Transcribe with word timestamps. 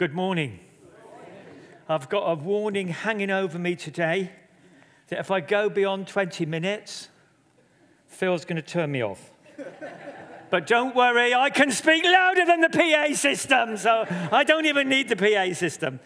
Good 0.00 0.14
morning. 0.14 0.60
I've 1.86 2.08
got 2.08 2.22
a 2.22 2.34
warning 2.34 2.88
hanging 2.88 3.30
over 3.30 3.58
me 3.58 3.76
today 3.76 4.30
that 5.08 5.18
if 5.18 5.30
I 5.30 5.40
go 5.40 5.68
beyond 5.68 6.08
20 6.08 6.46
minutes, 6.46 7.10
Phil's 8.06 8.46
going 8.46 8.56
to 8.56 8.62
turn 8.62 8.90
me 8.90 9.02
off. 9.02 9.30
but 10.50 10.66
don't 10.66 10.96
worry, 10.96 11.34
I 11.34 11.50
can 11.50 11.70
speak 11.70 12.02
louder 12.02 12.46
than 12.46 12.62
the 12.62 12.70
PA 12.70 13.12
system, 13.12 13.76
so 13.76 14.06
I 14.32 14.42
don't 14.42 14.64
even 14.64 14.88
need 14.88 15.10
the 15.10 15.16
PA 15.16 15.52
system. 15.52 16.00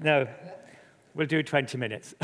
No, 0.00 0.26
we'll 1.14 1.28
do 1.28 1.40
20 1.40 1.78
minutes. 1.78 2.16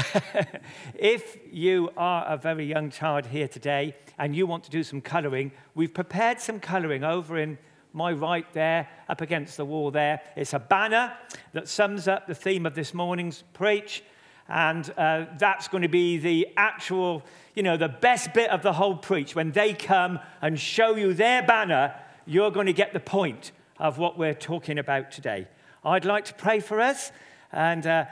if 0.96 1.39
you 1.52 1.91
are 1.96 2.27
a 2.27 2.36
very 2.36 2.66
young 2.66 2.91
child 2.91 3.27
here 3.27 3.46
today 3.46 3.95
and 4.18 4.34
you 4.34 4.48
want 4.48 4.64
to 4.64 4.70
do 4.70 4.82
some 4.82 5.00
colouring, 5.00 5.52
we've 5.77 5.95
prepared 5.95 6.41
some 6.41 6.59
colouring 6.59 7.04
over 7.04 7.39
in 7.39 7.59
my 7.93 8.12
right 8.12 8.50
there, 8.52 8.88
up 9.08 9.20
against 9.20 9.56
the 9.56 9.64
wall 9.64 9.90
there. 9.90 10.20
It's 10.36 10.52
a 10.52 10.58
banner 10.58 11.12
that 11.52 11.68
sums 11.68 12.08
up 12.08 12.26
the 12.26 12.34
theme 12.34 12.66
of 12.66 12.75
this 12.75 12.95
morning's 12.95 13.44
preach. 13.53 14.03
And 14.49 14.93
uh, 14.96 15.26
that's 15.39 15.68
going 15.68 15.82
to 15.82 15.89
be 15.89 16.18
the 16.18 16.49
actual, 16.57 17.22
you 17.54 17.63
know, 17.63 17.76
the 17.76 17.89
best 17.89 18.35
bit 18.35 18.50
of 18.50 18.63
the 18.63 18.72
whole 18.72 18.96
preach. 18.96 19.35
When 19.35 19.52
they 19.52 19.72
come 19.72 20.18
and 20.40 20.58
show 20.58 20.96
you 20.96 21.14
their 21.14 21.43
banner, 21.43 21.94
you're 22.26 22.50
going 22.50 22.66
to 22.66 22.72
get 22.72 22.93
the 22.93 23.00
point 23.00 23.52
of 23.79 23.99
what 23.99 24.18
we're 24.18 24.35
talking 24.35 24.79
about 24.79 25.11
today. 25.11 25.46
I'd 25.85 26.04
like 26.04 26.24
to 26.27 26.35
pray 26.35 26.61
for 26.61 26.80
us, 26.80 27.13
and 27.50 27.86
uh, 27.86 28.04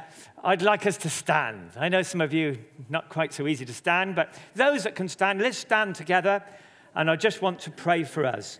I'd 0.43 0.63
like 0.63 0.87
us 0.87 0.97
to 0.99 1.11
stand. 1.11 1.73
I 1.77 1.89
know 1.89 2.03
some 2.03 2.21
of 2.21 2.33
you, 2.33 2.59
not 2.89 3.09
quite 3.09 3.33
so 3.33 3.47
easy 3.47 3.65
to 3.65 3.75
stand, 3.75 4.15
but 4.15 4.35
those 4.55 4.85
that 4.85 4.95
can 4.95 5.09
stand, 5.09 5.41
let's 5.41 5.59
stand 5.59 5.95
together. 5.95 6.43
And 6.95 7.11
I 7.11 7.17
just 7.17 7.43
want 7.43 7.61
to 7.61 7.71
pray 7.71 8.05
for 8.05 8.27
us. 8.27 8.59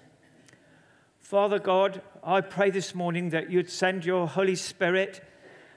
Father 1.31 1.61
God, 1.61 2.03
I 2.25 2.41
pray 2.41 2.71
this 2.71 2.93
morning 2.93 3.31
that 3.31 3.53
you'd 3.53 3.71
send 3.71 4.05
your 4.05 4.27
Holy 4.27 4.57
Spirit 4.57 5.23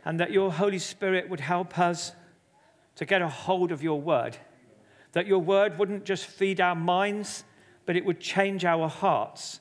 and 0.04 0.20
that 0.20 0.32
your 0.32 0.52
Holy 0.52 0.80
Spirit 0.80 1.30
would 1.30 1.42
help 1.42 1.78
us 1.78 2.14
to 2.96 3.06
get 3.06 3.22
a 3.22 3.28
hold 3.30 3.72
of 3.72 3.84
your 3.84 4.02
word. 4.02 4.36
That 5.12 5.28
your 5.28 5.38
word 5.38 5.78
wouldn't 5.78 6.06
just 6.06 6.26
feed 6.26 6.60
our 6.60 6.74
minds, 6.74 7.44
but 7.86 7.96
it 7.96 8.04
would 8.04 8.20
change 8.20 8.66
our 8.66 8.90
hearts. 8.90 9.60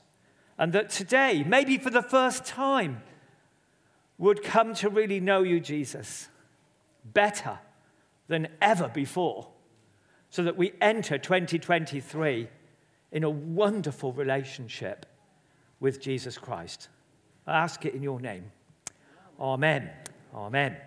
And 0.57 0.73
that 0.73 0.89
today, 0.89 1.43
maybe 1.47 1.77
for 1.77 1.91
the 1.91 2.01
first 2.01 2.43
time, 2.43 3.03
would 4.17 4.41
come 4.41 4.73
to 4.73 4.89
really 4.89 5.19
know 5.19 5.43
you, 5.43 5.59
Jesus, 5.59 6.27
better 7.05 7.59
than 8.27 8.47
ever 8.59 8.87
before, 8.87 9.49
so 10.31 10.41
that 10.41 10.57
we 10.57 10.73
enter 10.81 11.19
2023 11.19 12.47
in 13.11 13.23
a 13.23 13.29
wonderful 13.29 14.11
relationship 14.11 15.05
with 15.83 15.99
Jesus 15.99 16.37
Christ. 16.37 16.87
I 17.45 17.57
ask 17.59 17.85
it 17.85 17.93
in 17.93 18.01
your 18.01 18.21
name. 18.21 18.49
Amen. 19.37 19.89
Amen. 20.33 20.77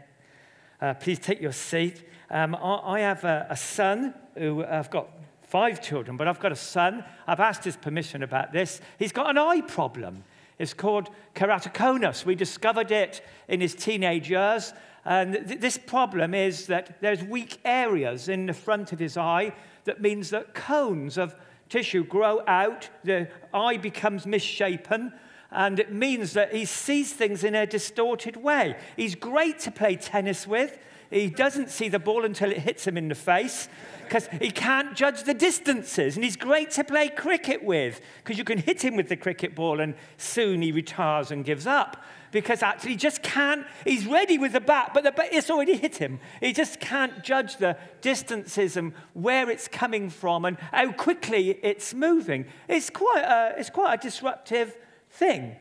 Uh, 0.80 0.94
please 0.94 1.19
take 1.19 1.38
your 1.38 1.53
seat. 1.53 2.03
Um, 2.30 2.55
I, 2.55 2.94
I, 2.94 3.00
have 3.00 3.22
a, 3.25 3.47
a, 3.50 3.56
son 3.56 4.14
who 4.38 4.64
I've 4.64 4.88
got 4.88 5.11
five 5.42 5.83
children, 5.83 6.16
but 6.16 6.27
I've 6.27 6.41
got 6.41 6.50
a 6.50 6.56
son. 6.56 7.05
I've 7.27 7.41
asked 7.41 7.62
his 7.62 7.77
permission 7.77 8.22
about 8.22 8.55
this. 8.55 8.80
He's 8.98 9.12
got 9.12 9.28
an 9.28 9.36
eye 9.36 9.61
problem. 9.61 10.25
It's 10.58 10.72
called 10.72 11.10
keratoconus. 11.34 12.25
We 12.25 12.34
discovered 12.34 12.91
it 12.91 13.22
in 13.48 13.60
his 13.60 13.75
teenage 13.75 14.31
years. 14.31 14.72
And 15.05 15.47
th- 15.47 15.60
this 15.60 15.77
problem 15.77 16.33
is 16.33 16.69
that 16.69 17.03
there's 17.03 17.22
weak 17.22 17.58
areas 17.66 18.31
in 18.31 18.47
the 18.47 18.55
front 18.55 18.94
of 18.94 18.98
his 18.98 19.19
eye 19.19 19.53
that 19.84 20.00
means 20.00 20.31
that 20.31 20.55
cones 20.55 21.19
of 21.19 21.36
tissue 21.69 22.05
grow 22.05 22.42
out, 22.47 22.89
the 23.05 23.28
eye 23.53 23.77
becomes 23.77 24.27
misshapen, 24.27 25.12
and 25.50 25.78
it 25.78 25.92
means 25.92 26.33
that 26.34 26.55
he 26.55 26.64
sees 26.64 27.12
things 27.12 27.45
in 27.45 27.55
a 27.55 27.67
distorted 27.67 28.36
way. 28.36 28.77
He's 28.97 29.14
great 29.14 29.59
to 29.61 29.70
play 29.70 29.97
tennis 29.97 30.47
with. 30.47 30.78
He 31.11 31.28
doesn't 31.28 31.70
see 31.70 31.89
the 31.89 31.98
ball 31.98 32.25
until 32.25 32.50
it 32.50 32.59
hits 32.59 32.87
him 32.87 32.97
in 32.97 33.09
the 33.09 33.14
face 33.14 33.69
because 34.05 34.28
he 34.41 34.50
can't 34.50 34.97
judge 34.97 35.22
the 35.22 35.34
distances. 35.34 36.16
And 36.16 36.25
he's 36.25 36.37
great 36.37 36.72
to 36.72 36.84
play 36.84 37.09
cricket 37.09 37.62
with 37.62 38.00
because 38.22 38.38
you 38.38 38.44
can 38.44 38.59
hit 38.59 38.84
him 38.84 38.97
with 38.97 39.09
the 39.09 39.16
cricket 39.16 39.54
ball 39.54 39.81
and 39.81 39.94
soon 40.16 40.62
he 40.62 40.72
retires 40.72 41.31
and 41.31 41.44
gives 41.44 41.66
up 41.66 42.04
because 42.32 42.62
actually 42.62 42.92
he 42.92 42.97
just 42.97 43.22
can't, 43.22 43.66
he's 43.84 44.06
ready 44.06 44.38
with 44.38 44.53
the 44.53 44.60
bat, 44.60 44.92
but 44.94 45.04
the 45.04 45.12
bat, 45.12 45.28
it's 45.32 45.50
already 45.50 45.76
hit 45.76 45.97
him. 45.97 46.20
He 46.41 46.53
just 46.53 46.81
can't 46.81 47.22
judge 47.22 47.56
the 47.56 47.76
distances 48.00 48.76
and 48.76 48.92
where 49.14 49.50
it's 49.50 49.69
coming 49.69 50.10
from 50.10 50.44
and 50.44 50.59
how 50.72 50.92
quickly 50.92 51.59
it's 51.62 51.94
moving. 51.94 52.47
It's 52.69 52.91
quite 52.91 53.25
a, 53.25 53.54
it's 53.59 53.70
quite 53.70 53.94
a 53.94 54.03
disruptive 54.03 54.76
thing. 55.10 55.56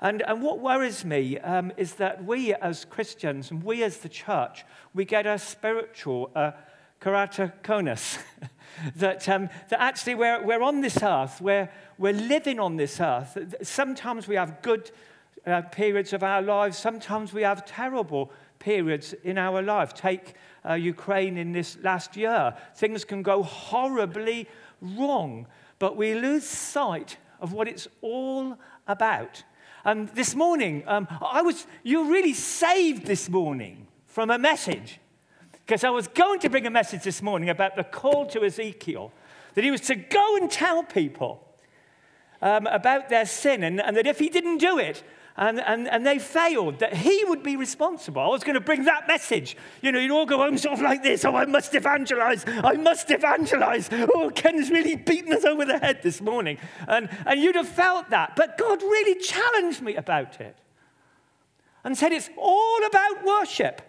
And, 0.00 0.22
and 0.22 0.42
what 0.42 0.60
worries 0.60 1.04
me 1.04 1.38
um, 1.38 1.72
is 1.76 1.94
that 1.94 2.24
we 2.24 2.54
as 2.54 2.84
Christians 2.84 3.50
and 3.50 3.62
we 3.62 3.82
as 3.82 3.98
the 3.98 4.08
church, 4.08 4.64
we 4.94 5.04
get 5.04 5.26
a 5.26 5.38
spiritual 5.38 6.30
uh, 6.34 6.52
keratoconus. 7.00 8.18
that, 8.96 9.28
um, 9.28 9.48
that 9.68 9.80
actually 9.80 10.14
we're, 10.14 10.44
we're 10.44 10.62
on 10.62 10.80
this 10.80 11.02
earth, 11.02 11.40
we're, 11.40 11.70
we're 11.98 12.12
living 12.12 12.60
on 12.60 12.76
this 12.76 13.00
earth. 13.00 13.54
Sometimes 13.62 14.28
we 14.28 14.34
have 14.34 14.60
good 14.62 14.90
uh, 15.46 15.62
periods 15.62 16.12
of 16.12 16.22
our 16.22 16.42
lives. 16.42 16.76
Sometimes 16.76 17.32
we 17.32 17.42
have 17.42 17.64
terrible 17.64 18.30
periods 18.58 19.14
in 19.24 19.38
our 19.38 19.62
life. 19.62 19.94
Take 19.94 20.34
uh, 20.68 20.74
Ukraine 20.74 21.36
in 21.36 21.52
this 21.52 21.78
last 21.82 22.16
year. 22.16 22.54
Things 22.74 23.04
can 23.04 23.22
go 23.22 23.42
horribly 23.42 24.48
wrong, 24.80 25.46
but 25.78 25.96
we 25.96 26.14
lose 26.14 26.44
sight 26.44 27.16
of 27.40 27.52
what 27.52 27.68
it's 27.68 27.86
all 28.00 28.58
about. 28.86 29.44
And 29.84 30.08
this 30.10 30.34
morning, 30.34 30.82
um, 30.86 31.06
I 31.22 31.42
was, 31.42 31.66
you 31.84 32.10
really 32.10 32.34
saved 32.34 33.06
this 33.06 33.28
morning 33.28 33.86
from 34.06 34.30
a 34.30 34.38
message. 34.38 34.98
Because 35.64 35.84
I 35.84 35.90
was 35.90 36.08
going 36.08 36.40
to 36.40 36.50
bring 36.50 36.66
a 36.66 36.70
message 36.70 37.02
this 37.02 37.22
morning 37.22 37.50
about 37.50 37.76
the 37.76 37.84
call 37.84 38.26
to 38.26 38.44
Ezekiel, 38.44 39.12
that 39.54 39.64
he 39.64 39.70
was 39.70 39.80
to 39.82 39.94
go 39.94 40.36
and 40.36 40.50
tell 40.50 40.82
people 40.82 41.42
um, 42.40 42.66
about 42.66 43.08
their 43.08 43.26
sin, 43.26 43.62
and, 43.62 43.80
and 43.80 43.96
that 43.96 44.06
if 44.06 44.18
he 44.18 44.28
didn't 44.28 44.58
do 44.58 44.78
it, 44.78 45.02
and, 45.38 45.60
and, 45.60 45.86
and 45.88 46.06
they 46.06 46.18
failed, 46.18 46.78
that 46.78 46.94
he 46.94 47.24
would 47.24 47.42
be 47.42 47.56
responsible. 47.56 48.22
I 48.22 48.28
was 48.28 48.42
going 48.42 48.54
to 48.54 48.60
bring 48.60 48.84
that 48.84 49.06
message. 49.06 49.56
You 49.82 49.92
know, 49.92 49.98
you'd 49.98 50.10
all 50.10 50.24
go 50.24 50.38
home 50.38 50.56
sort 50.56 50.74
of 50.74 50.80
like 50.80 51.02
this 51.02 51.24
oh, 51.24 51.36
I 51.36 51.44
must 51.44 51.74
evangelize. 51.74 52.44
I 52.46 52.74
must 52.74 53.10
evangelize. 53.10 53.90
Oh, 53.92 54.30
Ken's 54.34 54.70
really 54.70 54.96
beaten 54.96 55.32
us 55.32 55.44
over 55.44 55.64
the 55.66 55.78
head 55.78 56.02
this 56.02 56.22
morning. 56.22 56.58
And, 56.88 57.10
and 57.26 57.40
you'd 57.40 57.56
have 57.56 57.68
felt 57.68 58.10
that. 58.10 58.34
But 58.34 58.56
God 58.56 58.82
really 58.82 59.20
challenged 59.20 59.82
me 59.82 59.94
about 59.94 60.40
it 60.40 60.56
and 61.84 61.96
said 61.96 62.12
it's 62.12 62.30
all 62.36 62.86
about 62.86 63.24
worship. 63.24 63.82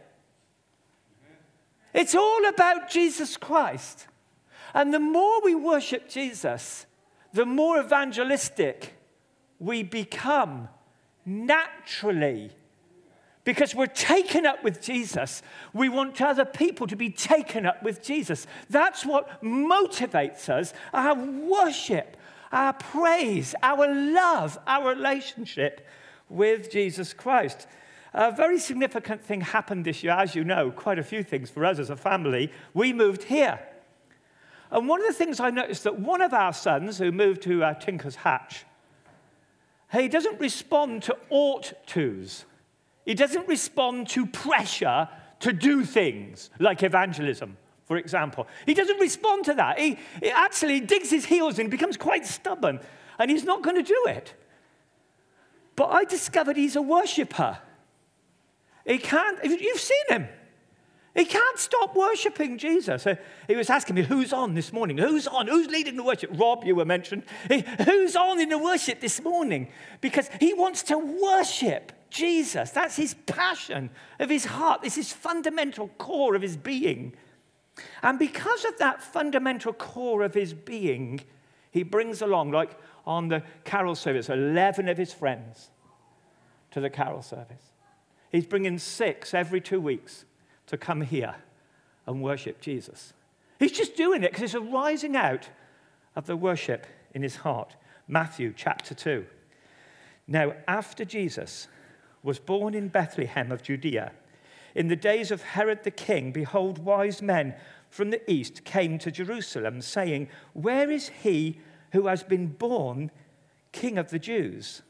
It's 1.93 2.13
all 2.13 2.45
about 2.45 2.89
Jesus 2.89 3.37
Christ. 3.37 4.07
And 4.73 4.93
the 4.93 4.99
more 4.99 5.41
we 5.41 5.55
worship 5.55 6.09
Jesus, 6.09 6.85
the 7.31 7.45
more 7.45 7.79
evangelistic 7.79 8.95
we 9.59 9.81
become 9.81 10.67
naturally. 11.27 12.51
Because 13.43 13.75
we're 13.75 13.87
taken 13.87 14.45
up 14.45 14.63
with 14.63 14.81
Jesus. 14.81 15.41
We 15.73 15.87
want 15.89 16.21
other 16.21 16.45
people 16.45 16.87
to 16.87 16.95
be 16.95 17.09
taken 17.09 17.65
up 17.65 17.83
with 17.83 18.03
Jesus. 18.03 18.47
That's 18.69 19.05
what 19.05 19.41
motivates 19.43 20.49
us 20.49 20.73
our 20.93 21.15
worship, 21.15 22.17
our 22.51 22.73
praise, 22.73 23.55
our 23.61 23.87
love, 23.87 24.57
our 24.67 24.89
relationship 24.89 25.85
with 26.29 26.71
Jesus 26.71 27.13
Christ. 27.13 27.67
A 28.13 28.31
very 28.31 28.59
significant 28.59 29.21
thing 29.21 29.41
happened 29.41 29.85
this 29.85 30.03
year, 30.03 30.13
as 30.13 30.35
you 30.35 30.43
know, 30.43 30.71
quite 30.71 30.99
a 30.99 31.03
few 31.03 31.23
things 31.23 31.49
for 31.49 31.63
us 31.63 31.79
as 31.79 31.89
a 31.89 31.95
family. 31.95 32.51
We 32.73 32.91
moved 32.91 33.23
here. 33.23 33.59
And 34.71 34.87
one 34.89 34.99
of 35.01 35.07
the 35.07 35.13
things 35.13 35.39
I 35.39 35.51
noticed 35.51 35.83
that 35.83 35.99
one 35.99 36.21
of 36.21 36.33
our 36.33 36.51
sons, 36.51 36.97
who 36.97 37.11
moved 37.11 37.43
to 37.43 37.63
uh, 37.63 37.73
Tinker's 37.75 38.15
Hatch, 38.15 38.65
he 39.91 40.07
doesn't 40.07 40.39
respond 40.39 41.03
to 41.03 41.17
ought 41.29 41.73
tos. 41.85 42.45
He 43.05 43.13
doesn't 43.13 43.47
respond 43.47 44.09
to 44.09 44.25
pressure 44.25 45.07
to 45.39 45.53
do 45.53 45.85
things 45.85 46.49
like 46.59 46.83
evangelism, 46.83 47.57
for 47.85 47.97
example. 47.97 48.47
He 48.65 48.73
doesn't 48.73 48.99
respond 48.99 49.45
to 49.45 49.53
that. 49.53 49.79
He, 49.79 49.97
he 50.21 50.29
actually 50.29 50.81
digs 50.81 51.09
his 51.09 51.25
heels 51.25 51.57
in, 51.57 51.69
becomes 51.69 51.95
quite 51.95 52.25
stubborn, 52.25 52.79
and 53.17 53.31
he's 53.31 53.45
not 53.45 53.61
going 53.63 53.77
to 53.77 53.83
do 53.83 54.05
it. 54.07 54.33
But 55.75 55.91
I 55.91 56.03
discovered 56.03 56.57
he's 56.57 56.75
a 56.75 56.81
worshiper. 56.81 57.59
He 58.85 58.97
can't, 58.97 59.41
you've 59.43 59.79
seen 59.79 60.03
him. 60.09 60.27
He 61.17 61.25
can't 61.25 61.57
stop 61.57 61.95
worshiping 61.95 62.59
Jesus. 62.59 63.07
He 63.47 63.55
was 63.55 63.71
asking 63.71 63.95
me, 63.95 64.03
who's 64.03 64.31
on 64.31 64.53
this 64.53 64.71
morning? 64.71 64.99
Who's 64.99 65.25
on? 65.25 65.47
Who's 65.47 65.65
leading 65.65 65.95
the 65.95 66.03
worship? 66.03 66.29
Rob, 66.35 66.63
you 66.63 66.75
were 66.75 66.85
mentioned. 66.85 67.23
Who's 67.85 68.15
on 68.15 68.39
in 68.39 68.49
the 68.49 68.57
worship 68.59 69.01
this 69.01 69.19
morning? 69.23 69.69
Because 69.99 70.29
he 70.39 70.53
wants 70.53 70.83
to 70.83 70.97
worship 70.99 71.91
Jesus. 72.11 72.69
That's 72.69 72.95
his 72.95 73.15
passion 73.25 73.89
of 74.19 74.29
his 74.29 74.45
heart. 74.45 74.83
This 74.83 74.95
is 74.95 75.11
fundamental 75.11 75.87
core 75.97 76.35
of 76.35 76.43
his 76.43 76.55
being. 76.55 77.15
And 78.03 78.19
because 78.19 78.63
of 78.63 78.77
that 78.77 79.01
fundamental 79.01 79.73
core 79.73 80.21
of 80.21 80.35
his 80.35 80.53
being, 80.53 81.21
he 81.71 81.81
brings 81.81 82.21
along, 82.21 82.51
like 82.51 82.77
on 83.07 83.29
the 83.29 83.41
carol 83.63 83.95
service, 83.95 84.29
11 84.29 84.87
of 84.87 84.99
his 84.99 85.13
friends 85.13 85.71
to 86.69 86.79
the 86.79 86.91
carol 86.91 87.23
service. 87.23 87.71
He's 88.31 88.45
bringing 88.45 88.77
six 88.77 89.33
every 89.33 89.61
two 89.61 89.81
weeks 89.81 90.25
to 90.67 90.77
come 90.77 91.01
here 91.01 91.35
and 92.05 92.21
worship 92.21 92.61
Jesus. 92.61 93.13
He's 93.59 93.71
just 93.71 93.95
doing 93.95 94.23
it 94.23 94.31
because 94.31 94.43
it's 94.43 94.53
a 94.53 94.61
rising 94.61 95.15
out 95.15 95.49
of 96.15 96.25
the 96.25 96.37
worship 96.37 96.85
in 97.13 97.23
his 97.23 97.37
heart. 97.37 97.75
Matthew 98.07 98.53
chapter 98.55 98.93
2. 98.93 99.25
Now, 100.27 100.53
after 100.67 101.05
Jesus 101.05 101.67
was 102.23 102.39
born 102.39 102.73
in 102.73 102.89
Bethlehem 102.89 103.51
of 103.51 103.63
Judea, 103.63 104.11
in 104.75 104.87
the 104.87 104.95
days 104.95 105.31
of 105.31 105.41
Herod 105.41 105.83
the 105.83 105.91
king, 105.91 106.31
behold, 106.31 106.79
wise 106.79 107.21
men 107.21 107.55
from 107.89 108.11
the 108.11 108.29
east 108.31 108.63
came 108.63 108.99
to 108.99 109.11
Jerusalem, 109.11 109.81
saying, 109.81 110.27
Where 110.53 110.91
is 110.91 111.09
he 111.09 111.59
who 111.93 112.07
has 112.07 112.23
been 112.23 112.47
born 112.47 113.09
king 113.71 113.97
of 113.97 114.09
the 114.09 114.19
Jews? 114.19 114.81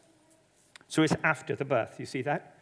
So 0.88 1.04
it's 1.04 1.16
after 1.24 1.56
the 1.56 1.66
birth, 1.66 2.00
you 2.00 2.06
see 2.06 2.22
that? 2.24 2.57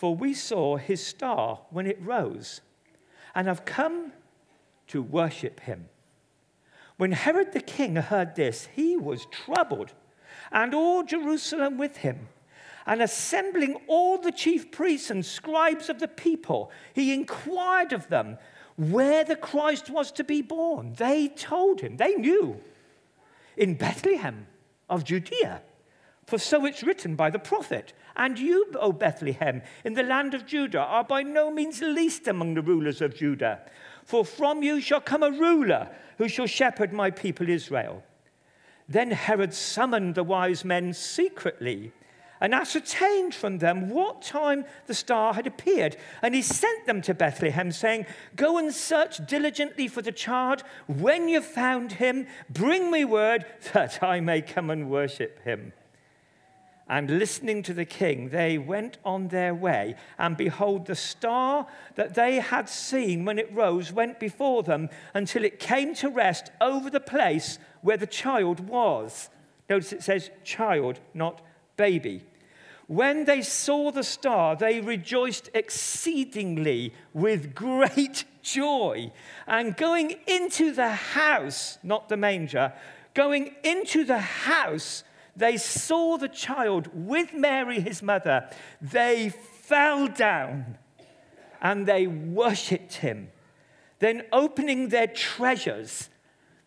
For 0.00 0.16
we 0.16 0.32
saw 0.32 0.78
his 0.78 1.06
star 1.06 1.60
when 1.68 1.86
it 1.86 2.00
rose, 2.00 2.62
and 3.34 3.46
have 3.46 3.66
come 3.66 4.12
to 4.86 5.02
worship 5.02 5.60
him. 5.60 5.90
When 6.96 7.12
Herod 7.12 7.52
the 7.52 7.60
king 7.60 7.96
heard 7.96 8.34
this, 8.34 8.66
he 8.74 8.96
was 8.96 9.26
troubled, 9.30 9.92
and 10.50 10.72
all 10.72 11.02
Jerusalem 11.02 11.76
with 11.76 11.98
him. 11.98 12.28
And 12.86 13.02
assembling 13.02 13.76
all 13.88 14.16
the 14.16 14.32
chief 14.32 14.70
priests 14.70 15.10
and 15.10 15.22
scribes 15.22 15.90
of 15.90 15.98
the 15.98 16.08
people, 16.08 16.70
he 16.94 17.12
inquired 17.12 17.92
of 17.92 18.08
them 18.08 18.38
where 18.78 19.22
the 19.22 19.36
Christ 19.36 19.90
was 19.90 20.10
to 20.12 20.24
be 20.24 20.40
born. 20.40 20.94
They 20.94 21.28
told 21.28 21.82
him, 21.82 21.98
they 21.98 22.14
knew, 22.14 22.58
in 23.54 23.74
Bethlehem 23.74 24.46
of 24.88 25.04
Judea. 25.04 25.60
For 26.30 26.38
so 26.38 26.64
it's 26.64 26.84
written 26.84 27.16
by 27.16 27.30
the 27.30 27.40
prophet. 27.40 27.92
And 28.14 28.38
you, 28.38 28.72
O 28.78 28.92
Bethlehem, 28.92 29.62
in 29.84 29.94
the 29.94 30.04
land 30.04 30.32
of 30.32 30.46
Judah, 30.46 30.78
are 30.78 31.02
by 31.02 31.24
no 31.24 31.50
means 31.50 31.82
least 31.82 32.28
among 32.28 32.54
the 32.54 32.62
rulers 32.62 33.00
of 33.00 33.16
Judah. 33.16 33.62
For 34.04 34.24
from 34.24 34.62
you 34.62 34.80
shall 34.80 35.00
come 35.00 35.24
a 35.24 35.32
ruler 35.32 35.90
who 36.18 36.28
shall 36.28 36.46
shepherd 36.46 36.92
my 36.92 37.10
people 37.10 37.48
Israel. 37.48 38.04
Then 38.88 39.10
Herod 39.10 39.52
summoned 39.52 40.14
the 40.14 40.22
wise 40.22 40.64
men 40.64 40.92
secretly 40.92 41.92
and 42.40 42.54
ascertained 42.54 43.34
from 43.34 43.58
them 43.58 43.88
what 43.90 44.22
time 44.22 44.66
the 44.86 44.94
star 44.94 45.34
had 45.34 45.48
appeared. 45.48 45.96
And 46.22 46.32
he 46.32 46.42
sent 46.42 46.86
them 46.86 47.02
to 47.02 47.12
Bethlehem, 47.12 47.72
saying, 47.72 48.06
Go 48.36 48.56
and 48.56 48.72
search 48.72 49.26
diligently 49.26 49.88
for 49.88 50.00
the 50.00 50.12
child. 50.12 50.62
When 50.86 51.28
you've 51.28 51.44
found 51.44 51.90
him, 51.90 52.28
bring 52.48 52.88
me 52.88 53.04
word 53.04 53.46
that 53.72 54.00
I 54.00 54.20
may 54.20 54.42
come 54.42 54.70
and 54.70 54.88
worship 54.88 55.42
him. 55.42 55.72
And 56.90 57.20
listening 57.20 57.62
to 57.62 57.72
the 57.72 57.84
king, 57.84 58.30
they 58.30 58.58
went 58.58 58.98
on 59.04 59.28
their 59.28 59.54
way. 59.54 59.94
And 60.18 60.36
behold, 60.36 60.86
the 60.86 60.96
star 60.96 61.68
that 61.94 62.14
they 62.14 62.40
had 62.40 62.68
seen 62.68 63.24
when 63.24 63.38
it 63.38 63.54
rose 63.54 63.92
went 63.92 64.18
before 64.18 64.64
them 64.64 64.90
until 65.14 65.44
it 65.44 65.60
came 65.60 65.94
to 65.94 66.08
rest 66.08 66.50
over 66.60 66.90
the 66.90 66.98
place 66.98 67.60
where 67.82 67.96
the 67.96 68.08
child 68.08 68.58
was. 68.68 69.30
Notice 69.68 69.92
it 69.92 70.02
says 70.02 70.32
child, 70.42 70.98
not 71.14 71.42
baby. 71.76 72.24
When 72.88 73.24
they 73.24 73.42
saw 73.42 73.92
the 73.92 74.02
star, 74.02 74.56
they 74.56 74.80
rejoiced 74.80 75.48
exceedingly 75.54 76.92
with 77.14 77.54
great 77.54 78.24
joy. 78.42 79.12
And 79.46 79.76
going 79.76 80.16
into 80.26 80.72
the 80.72 80.90
house, 80.90 81.78
not 81.84 82.08
the 82.08 82.16
manger, 82.16 82.72
going 83.14 83.54
into 83.62 84.02
the 84.02 84.18
house, 84.18 85.04
they 85.36 85.56
saw 85.56 86.16
the 86.16 86.28
child 86.28 86.88
with 86.92 87.34
Mary, 87.34 87.80
his 87.80 88.02
mother. 88.02 88.48
They 88.80 89.30
fell 89.30 90.08
down 90.08 90.78
and 91.60 91.86
they 91.86 92.06
worshipped 92.06 92.94
him. 92.94 93.30
Then, 93.98 94.22
opening 94.32 94.88
their 94.88 95.06
treasures, 95.06 96.08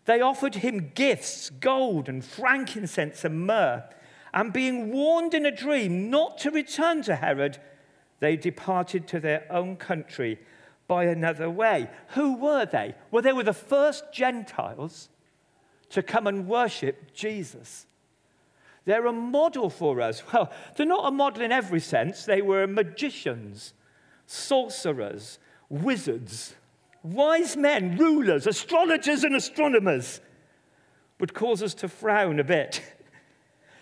they 0.04 0.20
offered 0.20 0.56
him 0.56 0.92
gifts 0.94 1.50
gold 1.50 2.08
and 2.08 2.24
frankincense 2.24 3.24
and 3.24 3.46
myrrh. 3.46 3.84
And 4.32 4.52
being 4.52 4.92
warned 4.92 5.34
in 5.34 5.46
a 5.46 5.50
dream 5.50 6.10
not 6.10 6.38
to 6.38 6.50
return 6.50 7.02
to 7.02 7.16
Herod, 7.16 7.58
they 8.20 8.36
departed 8.36 9.06
to 9.08 9.20
their 9.20 9.46
own 9.50 9.76
country 9.76 10.38
by 10.86 11.04
another 11.04 11.50
way. 11.50 11.88
Who 12.08 12.36
were 12.36 12.66
they? 12.66 12.94
Well, 13.10 13.22
they 13.22 13.32
were 13.32 13.42
the 13.42 13.52
first 13.52 14.12
Gentiles 14.12 15.08
to 15.90 16.02
come 16.02 16.26
and 16.26 16.46
worship 16.46 17.14
Jesus. 17.14 17.86
They're 18.84 19.06
a 19.06 19.12
model 19.12 19.70
for 19.70 20.00
us. 20.00 20.22
Well, 20.32 20.50
they're 20.76 20.86
not 20.86 21.06
a 21.06 21.10
model 21.10 21.42
in 21.42 21.52
every 21.52 21.80
sense. 21.80 22.24
They 22.24 22.42
were 22.42 22.66
magicians, 22.66 23.72
sorcerers, 24.26 25.38
wizards, 25.68 26.54
wise 27.02 27.56
men, 27.56 27.96
rulers, 27.96 28.46
astrologers, 28.46 29.24
and 29.24 29.34
astronomers. 29.34 30.20
Would 31.20 31.34
cause 31.34 31.62
us 31.62 31.74
to 31.74 31.88
frown 31.88 32.40
a 32.40 32.44
bit. 32.44 32.82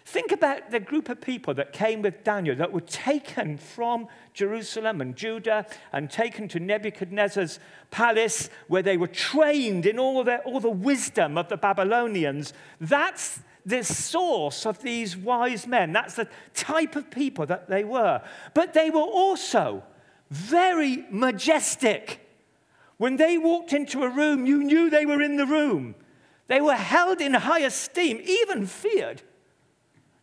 Think 0.04 0.32
about 0.32 0.70
the 0.70 0.80
group 0.80 1.08
of 1.08 1.20
people 1.20 1.54
that 1.54 1.72
came 1.72 2.02
with 2.02 2.24
Daniel 2.24 2.56
that 2.56 2.72
were 2.72 2.80
taken 2.80 3.56
from 3.56 4.08
Jerusalem 4.34 5.00
and 5.00 5.16
Judah 5.16 5.64
and 5.92 6.10
taken 6.10 6.48
to 6.48 6.60
Nebuchadnezzar's 6.60 7.60
palace 7.90 8.50
where 8.68 8.82
they 8.82 8.96
were 8.96 9.06
trained 9.06 9.86
in 9.86 9.98
all, 9.98 10.22
the 10.24 10.38
all 10.40 10.60
the 10.60 10.68
wisdom 10.68 11.38
of 11.38 11.48
the 11.48 11.56
Babylonians. 11.56 12.52
That's 12.80 13.40
the 13.64 13.84
source 13.84 14.66
of 14.66 14.82
these 14.82 15.16
wise 15.16 15.66
men. 15.66 15.92
That's 15.92 16.14
the 16.14 16.28
type 16.54 16.96
of 16.96 17.10
people 17.10 17.46
that 17.46 17.68
they 17.68 17.84
were. 17.84 18.22
But 18.54 18.74
they 18.74 18.90
were 18.90 19.00
also 19.00 19.84
very 20.30 21.04
majestic. 21.10 22.20
When 22.96 23.16
they 23.16 23.38
walked 23.38 23.72
into 23.72 24.02
a 24.02 24.08
room, 24.08 24.46
you 24.46 24.62
knew 24.62 24.90
they 24.90 25.06
were 25.06 25.22
in 25.22 25.36
the 25.36 25.46
room. 25.46 25.94
They 26.48 26.60
were 26.60 26.74
held 26.74 27.20
in 27.20 27.34
high 27.34 27.60
esteem, 27.60 28.20
even 28.24 28.66
feared, 28.66 29.22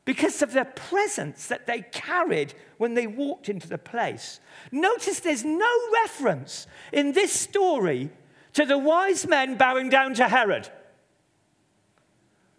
because 0.06 0.42
of 0.42 0.54
the 0.54 0.66
presence 0.66 1.48
that 1.48 1.66
they 1.66 1.82
carried 1.92 2.54
when 2.78 2.94
they 2.94 3.08
walked 3.08 3.50
into 3.50 3.68
the 3.68 3.78
place. 3.78 4.40
Notice 4.72 5.20
there's 5.20 5.46
no 5.46 5.72
reference 6.04 6.68
in 6.92 7.14
this 7.14 7.32
story 7.32 8.10
to 8.54 8.66
the 8.66 8.78
wise 8.78 9.28
men 9.28 9.58
bowing 9.58 9.90
down 9.90 10.14
to 10.16 10.28
Herod. 10.28 10.70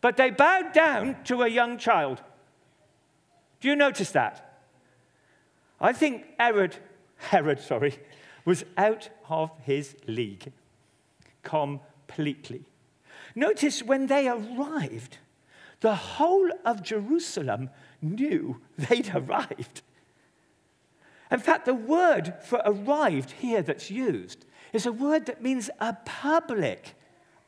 But 0.01 0.17
they 0.17 0.31
bowed 0.31 0.73
down 0.73 1.23
to 1.25 1.43
a 1.43 1.49
young 1.49 1.79
child. 1.79 2.23
Do 3.61 3.69
you 3.69 3.77
notice 3.77 4.11
that? 4.13 4.63
I 5.81 5.93
think 5.93 6.25
Herod, 6.39 6.77
Herod, 7.17 7.61
sorry, 7.61 7.99
was 8.45 8.65
out 8.77 9.11
of 9.29 9.51
his 9.63 9.97
league 10.07 10.53
completely. 11.43 12.65
Notice 13.35 13.83
when 13.83 14.07
they 14.07 14.29
arrived, 14.29 15.19
the 15.81 15.95
whole 15.95 16.51
of 16.65 16.83
Jerusalem 16.83 17.71
knew 18.03 18.61
they'd 18.79 19.15
arrived. 19.15 19.83
In 21.31 21.39
fact, 21.39 21.65
the 21.65 21.75
word 21.75 22.35
for 22.43 22.61
arrived 22.65 23.33
here 23.33 23.63
that's 23.63 23.91
used 23.91 24.47
is 24.73 24.87
a 24.87 24.93
word 24.93 25.27
that 25.27 25.43
means 25.43 25.71
a 25.79 25.97
public 26.05 26.95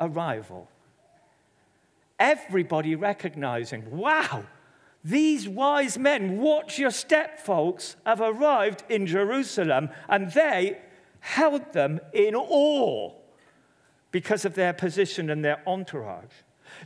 arrival 0.00 0.68
everybody 2.22 2.94
recognizing, 2.94 3.90
wow, 3.90 4.44
these 5.02 5.48
wise 5.48 5.98
men, 5.98 6.38
watch 6.38 6.78
your 6.78 6.92
step, 6.92 7.40
folks, 7.40 7.96
have 8.06 8.20
arrived 8.20 8.84
in 8.88 9.06
Jerusalem, 9.08 9.90
and 10.08 10.30
they 10.30 10.78
held 11.18 11.72
them 11.72 11.98
in 12.12 12.36
awe 12.36 13.10
because 14.12 14.44
of 14.44 14.54
their 14.54 14.72
position 14.72 15.30
and 15.30 15.44
their 15.44 15.60
entourage. 15.66 16.32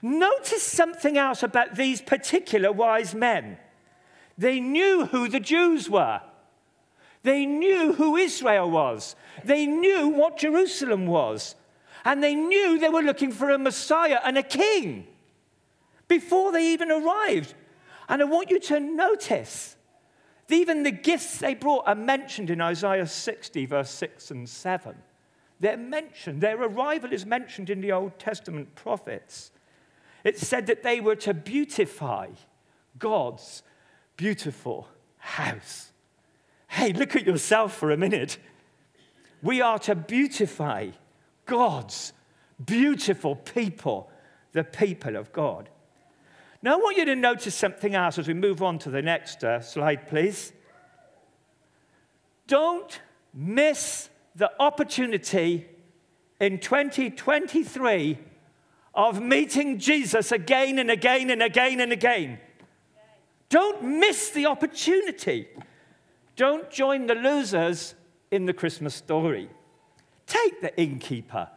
Notice 0.00 0.62
something 0.62 1.18
else 1.18 1.42
about 1.42 1.76
these 1.76 2.00
particular 2.00 2.72
wise 2.72 3.14
men. 3.14 3.58
They 4.38 4.58
knew 4.58 5.04
who 5.06 5.28
the 5.28 5.40
Jews 5.40 5.90
were. 5.90 6.22
They 7.22 7.44
knew 7.44 7.92
who 7.92 8.16
Israel 8.16 8.70
was. 8.70 9.16
They 9.44 9.66
knew 9.66 10.08
what 10.08 10.38
Jerusalem 10.38 11.06
was. 11.06 11.56
And 12.06 12.22
they 12.22 12.34
knew 12.34 12.78
they 12.78 12.88
were 12.88 13.02
looking 13.02 13.32
for 13.32 13.50
a 13.50 13.58
Messiah 13.58 14.20
and 14.24 14.38
a 14.38 14.42
king 14.42 15.06
before 16.08 16.52
they 16.52 16.72
even 16.72 16.90
arrived. 16.90 17.54
And 18.08 18.22
I 18.22 18.24
want 18.24 18.50
you 18.50 18.60
to 18.60 18.80
notice 18.80 19.76
even 20.48 20.84
the 20.84 20.92
gifts 20.92 21.38
they 21.38 21.54
brought 21.54 21.88
are 21.88 21.94
mentioned 21.94 22.50
in 22.50 22.60
Isaiah 22.60 23.06
60, 23.06 23.66
verse 23.66 23.90
6 23.90 24.30
and 24.30 24.48
7. 24.48 24.94
They're 25.58 25.76
mentioned, 25.76 26.40
their 26.40 26.62
arrival 26.62 27.12
is 27.12 27.26
mentioned 27.26 27.70
in 27.70 27.80
the 27.80 27.92
Old 27.92 28.18
Testament 28.18 28.74
prophets. 28.74 29.50
It 30.22 30.38
said 30.38 30.66
that 30.66 30.82
they 30.82 31.00
were 31.00 31.16
to 31.16 31.34
beautify 31.34 32.28
God's 32.98 33.62
beautiful 34.16 34.88
house. 35.18 35.92
Hey, 36.68 36.92
look 36.92 37.16
at 37.16 37.26
yourself 37.26 37.74
for 37.74 37.90
a 37.90 37.96
minute. 37.96 38.38
We 39.42 39.60
are 39.60 39.78
to 39.80 39.94
beautify 39.94 40.90
God's 41.46 42.12
beautiful 42.64 43.36
people, 43.36 44.10
the 44.52 44.64
people 44.64 45.16
of 45.16 45.32
God. 45.32 45.68
Now, 46.62 46.74
I 46.74 46.76
want 46.76 46.96
you 46.96 47.04
to 47.04 47.16
notice 47.16 47.54
something 47.54 47.94
else 47.94 48.18
as 48.18 48.28
we 48.28 48.34
move 48.34 48.62
on 48.62 48.78
to 48.80 48.90
the 48.90 49.02
next 49.02 49.44
uh, 49.44 49.60
slide, 49.60 50.08
please. 50.08 50.52
Don't 52.46 53.00
miss 53.34 54.08
the 54.34 54.50
opportunity 54.60 55.66
in 56.40 56.58
2023 56.58 58.18
of 58.94 59.20
meeting 59.20 59.78
Jesus 59.78 60.32
again 60.32 60.78
and 60.78 60.90
again 60.90 61.30
and 61.30 61.42
again 61.42 61.80
and 61.80 61.92
again. 61.92 62.38
Don't 63.48 63.82
miss 63.82 64.30
the 64.30 64.46
opportunity. 64.46 65.48
Don't 66.34 66.70
join 66.70 67.06
the 67.06 67.14
losers 67.14 67.94
in 68.30 68.46
the 68.46 68.52
Christmas 68.52 68.94
story. 68.94 69.48
Take 70.26 70.60
the 70.60 70.76
innkeeper. 70.80 71.48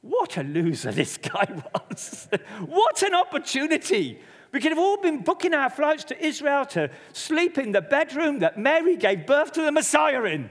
What 0.00 0.36
a 0.36 0.42
loser 0.42 0.92
this 0.92 1.16
guy 1.16 1.62
was. 1.74 2.28
what 2.66 3.02
an 3.02 3.14
opportunity. 3.14 4.20
We 4.52 4.60
could 4.60 4.72
have 4.72 4.78
all 4.78 4.96
been 4.96 5.22
booking 5.22 5.52
our 5.52 5.68
flights 5.68 6.04
to 6.04 6.24
Israel 6.24 6.64
to 6.66 6.90
sleep 7.12 7.58
in 7.58 7.72
the 7.72 7.82
bedroom 7.82 8.38
that 8.38 8.58
Mary 8.58 8.96
gave 8.96 9.26
birth 9.26 9.52
to 9.52 9.62
the 9.62 9.72
Messiah 9.72 10.24
in. 10.24 10.50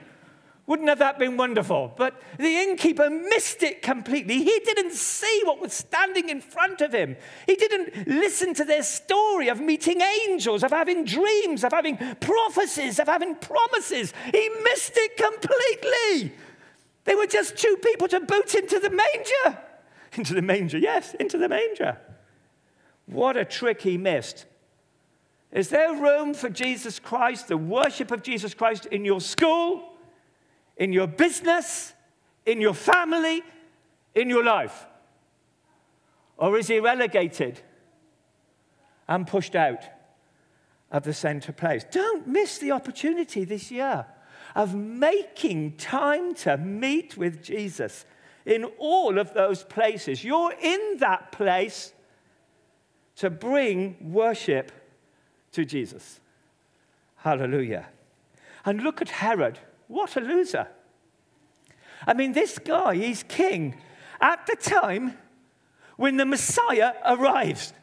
Wouldn't 0.68 0.90
have 0.90 1.00
that 1.00 1.18
been 1.18 1.38
wonderful? 1.38 1.94
But 1.96 2.22
the 2.38 2.58
innkeeper 2.58 3.10
missed 3.10 3.64
it 3.64 3.82
completely. 3.82 4.44
He 4.44 4.60
didn't 4.66 4.92
see 4.92 5.42
what 5.46 5.62
was 5.62 5.72
standing 5.72 6.28
in 6.28 6.42
front 6.42 6.82
of 6.82 6.94
him. 6.94 7.16
He 7.46 7.56
didn't 7.56 8.06
listen 8.06 8.54
to 8.56 8.66
their 8.66 8.84
story 8.84 9.48
of 9.48 9.62
meeting 9.62 10.02
angels, 10.02 10.66
of 10.66 10.72
having 10.72 11.06
dreams, 11.06 11.64
of 11.64 11.72
having 11.72 11.98
prophecies, 12.20 13.00
of 13.00 13.08
having 13.08 13.36
promises. 13.36 14.14
He 14.34 14.50
missed 14.64 14.92
it 14.96 15.16
completely. 15.16 16.34
They 17.08 17.16
were 17.16 17.26
just 17.26 17.58
two 17.58 17.78
people 17.82 18.08
to 18.10 18.20
boot 18.20 18.54
into 18.54 18.80
the 18.80 18.92
manger. 18.92 19.64
Into 20.14 20.34
the 20.34 20.42
manger, 20.42 20.78
yes, 20.78 21.14
into 21.20 21.38
the 21.38 21.50
manger. 21.50 21.98
What 23.08 23.36
a 23.36 23.44
trick 23.44 23.82
he 23.82 23.98
missed. 23.98 24.46
Is 25.52 25.70
there 25.70 25.94
room 25.94 26.34
for 26.34 26.50
Jesus 26.50 26.98
Christ, 26.98 27.50
the 27.50 27.58
worship 27.58 28.10
of 28.10 28.24
Jesus 28.24 28.54
Christ 28.54 28.86
in 28.88 29.04
your 29.04 29.20
school? 29.20 29.98
in 30.78 30.94
your 30.94 31.08
business, 31.08 31.94
in 32.46 32.62
your 32.62 32.74
family, 32.74 33.44
in 34.16 34.30
your 34.30 34.44
life? 34.44 34.86
Or 36.38 36.58
is 36.58 36.68
he 36.68 36.80
relegated 36.80 37.60
and 39.08 39.26
pushed 39.26 39.56
out 39.56 39.84
of 40.92 41.04
the 41.04 41.14
center 41.14 41.52
place? 41.52 41.84
Don't 41.92 42.28
miss 42.28 42.60
the 42.60 42.72
opportunity 42.72 43.44
this 43.44 43.72
year 43.72 44.06
of 44.58 44.74
making 44.74 45.78
time 45.78 46.34
to 46.34 46.58
meet 46.58 47.16
with 47.16 47.44
Jesus 47.44 48.06
in 48.44 48.66
all 48.80 49.20
of 49.20 49.32
those 49.36 49.64
places. 49.64 50.24
You're 50.24 50.56
in 50.60 50.98
that 50.98 51.32
place 51.32 51.94
to 53.18 53.30
bring 53.30 53.98
worship 54.02 54.72
to 55.52 55.64
Jesus. 55.64 56.20
Hallelujah. 57.18 57.86
And 58.66 58.82
look 58.82 59.00
at 59.00 59.10
Herod. 59.10 59.60
What 59.88 60.18
a 60.18 60.22
loser. 60.22 60.68
I 62.08 62.16
mean, 62.16 62.32
this 62.32 62.58
guy, 62.58 62.96
he's 62.96 63.22
king 63.22 63.76
at 64.20 64.48
the 64.48 64.56
time 64.56 65.20
when 65.98 66.18
the 66.18 66.26
Messiah 66.26 66.94
arrives. 67.06 67.74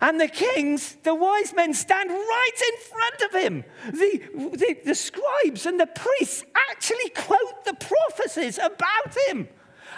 And 0.00 0.20
the 0.20 0.28
kings, 0.28 0.96
the 1.02 1.14
wise 1.14 1.54
men, 1.54 1.72
stand 1.72 2.10
right 2.10 2.62
in 2.68 2.80
front 2.80 3.22
of 3.22 3.42
him. 3.42 3.64
The, 3.92 4.22
the, 4.56 4.76
the, 4.84 4.94
scribes 4.94 5.64
and 5.64 5.80
the 5.80 5.86
priests 5.86 6.44
actually 6.70 7.10
quote 7.10 7.64
the 7.64 7.74
prophecies 7.74 8.58
about 8.58 9.16
him. 9.28 9.48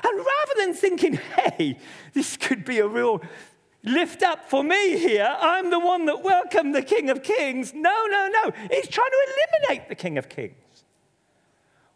And 0.05 0.17
rather 0.17 0.55
than 0.59 0.75
thinking, 0.75 1.15
hey, 1.15 1.79
this 2.15 2.37
could 2.37 2.65
be 2.65 2.79
a 2.79 2.87
real 2.87 3.21
lift 3.83 4.23
up 4.23 4.49
for 4.49 4.63
me 4.63 4.99
here, 4.99 5.37
I'm 5.41 5.71
the 5.71 5.81
one 5.81 6.07
that 6.07 6.23
welcomed 6.23 6.75
the 6.75 6.83
King 6.83 7.11
of 7.11 7.23
Kings. 7.25 7.73
No, 7.75 8.07
no, 8.07 8.29
no. 8.29 8.53
He's 8.71 8.89
trying 8.89 9.11
to 9.11 9.27
eliminate 9.27 9.89
the 9.89 9.97
King 9.97 10.17
of 10.19 10.29
Kings. 10.29 10.55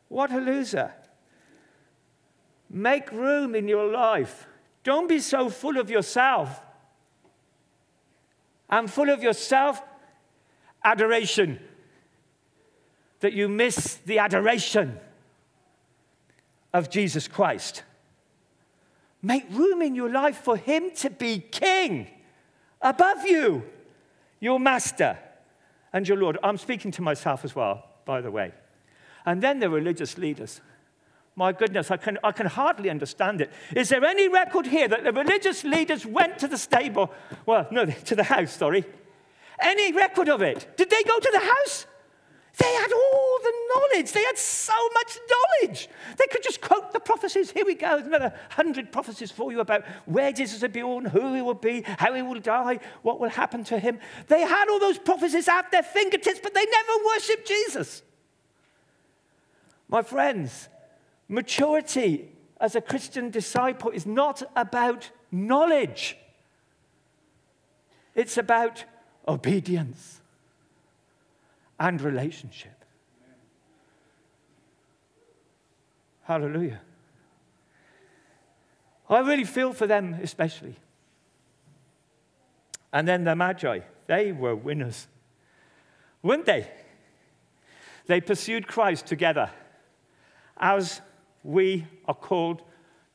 What 0.09 0.33
a 0.33 0.39
loser. 0.39 0.93
Make 2.69 3.13
room 3.13 3.55
in 3.55 3.69
your 3.69 3.87
life. 3.87 4.47
Don't 4.83 5.09
be 5.09 5.21
so 5.21 5.49
full 5.49 5.79
of 5.79 5.91
yourself. 5.91 6.61
And 8.73 8.91
full 8.91 9.11
of 9.11 9.23
yourself 9.23 9.83
adoration 10.83 11.61
that 13.21 13.35
you 13.35 13.49
miss 13.49 13.97
the 14.07 14.19
adoration 14.19 14.99
of 16.73 16.91
Jesus 16.91 17.29
Christ. 17.29 17.85
Make 19.21 19.45
room 19.51 19.83
in 19.83 19.95
your 19.95 20.11
life 20.11 20.39
for 20.39 20.57
Him 20.57 20.91
to 20.97 21.11
be 21.11 21.39
King 21.39 22.09
above 22.81 23.25
you, 23.27 23.63
your 24.41 24.59
Master 24.59 25.19
and 25.93 26.09
your 26.09 26.17
Lord. 26.17 26.39
I'm 26.43 26.57
speaking 26.57 26.91
to 26.93 27.03
myself 27.03 27.45
as 27.45 27.55
well, 27.55 27.85
by 28.07 28.23
the 28.23 28.31
way. 28.31 28.53
And 29.27 29.43
then 29.43 29.61
the 29.61 29.69
religious 29.69 30.17
leaders. 30.17 30.63
My 31.35 31.53
goodness, 31.53 31.91
I 31.91 31.97
can, 31.97 32.19
I 32.23 32.33
can 32.33 32.47
hardly 32.47 32.91
understand 32.91 33.41
it. 33.41 33.51
Is 33.75 33.89
there 33.89 34.05
any 34.05 34.29
record 34.29 34.67
here 34.67 34.87
that 34.89 35.03
the 35.03 35.13
religious 35.13 35.65
leaders 35.65 36.05
went 36.05 36.39
to 36.41 36.49
the 36.49 36.59
stable? 36.59 37.11
Well, 37.47 37.67
no, 37.71 37.87
to 38.05 38.15
the 38.15 38.25
house, 38.25 38.53
sorry. 38.53 38.85
Any 39.61 39.93
record 39.93 40.29
of 40.29 40.43
it? 40.43 40.77
Did 40.77 40.91
they 40.91 41.03
go 41.05 41.19
to 41.19 41.31
the 41.33 41.41
house? 41.41 41.87
They 42.59 42.71
had 42.75 42.93
all 42.93 43.39
the 43.43 43.53
knowledge. 43.75 44.13
They 44.13 44.23
had 44.23 44.37
so 44.37 44.75
much 44.93 45.19
knowledge. 45.31 45.89
They 46.19 46.27
could 46.31 46.43
just 46.43 46.61
quote 46.61 46.93
the 46.93 47.01
prophecies. 47.01 47.51
Here 47.51 47.65
we 47.65 47.75
go. 47.75 47.97
Another 47.97 48.35
hundred 48.51 48.93
prophecies 48.93 49.31
for 49.31 49.51
you 49.53 49.61
about 49.61 49.85
where 50.05 50.33
Jesus 50.33 50.61
will 50.61 50.69
be 50.69 50.83
born, 50.83 51.07
who 51.07 51.35
he 51.35 51.41
will 51.41 51.55
be, 51.55 51.83
how 51.87 52.13
he 52.13 52.21
will 52.21 52.41
die, 52.41 52.79
what 53.01 53.21
will 53.21 53.31
happen 53.31 53.65
to 53.65 53.79
him. 53.79 53.99
They 54.29 54.43
had 54.43 54.69
all 54.69 54.79
those 54.79 54.99
prophecies 54.99 55.49
at 55.49 55.71
their 55.71 55.83
fingertips, 55.83 56.41
but 56.43 56.53
they 56.53 56.67
never 56.67 57.05
worshiped 57.07 57.49
Jesus. 57.49 58.03
My 59.89 60.03
friends, 60.03 60.69
maturity 61.33 62.29
as 62.61 62.77
a 62.77 62.81
Christian 62.81 63.31
disciple 63.31 63.91
is 63.91 64.05
not 64.05 64.43
about 64.55 65.11
knowledge, 65.33 66.17
it's 68.15 68.37
about 68.37 68.85
obedience 69.27 70.21
and 71.81 72.01
relationship. 72.03 72.85
Hallelujah. 76.25 76.81
I 79.09 79.21
really 79.21 79.45
feel 79.45 79.73
for 79.73 79.87
them, 79.87 80.19
especially. 80.23 80.77
And 82.93 83.09
then 83.09 83.25
the 83.25 83.35
Magi, 83.35 83.81
they 84.07 84.33
were 84.33 84.55
winners, 84.55 85.09
weren't 86.23 86.45
they? 86.45 86.69
They 88.07 88.21
pursued 88.21 88.67
Christ 88.67 89.07
together 89.07 89.51
as 90.59 91.01
we 91.43 91.87
are 92.07 92.15
called 92.15 92.63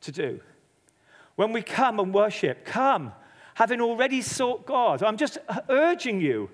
to 0.02 0.12
do. 0.12 0.40
When 1.36 1.52
we 1.52 1.62
come 1.62 2.00
and 2.00 2.12
worship, 2.12 2.64
come 2.64 3.12
having 3.54 3.80
already 3.80 4.22
sought 4.22 4.66
God. 4.66 5.02
I'm 5.02 5.16
just 5.16 5.38
urging 5.68 6.20
you, 6.20 6.50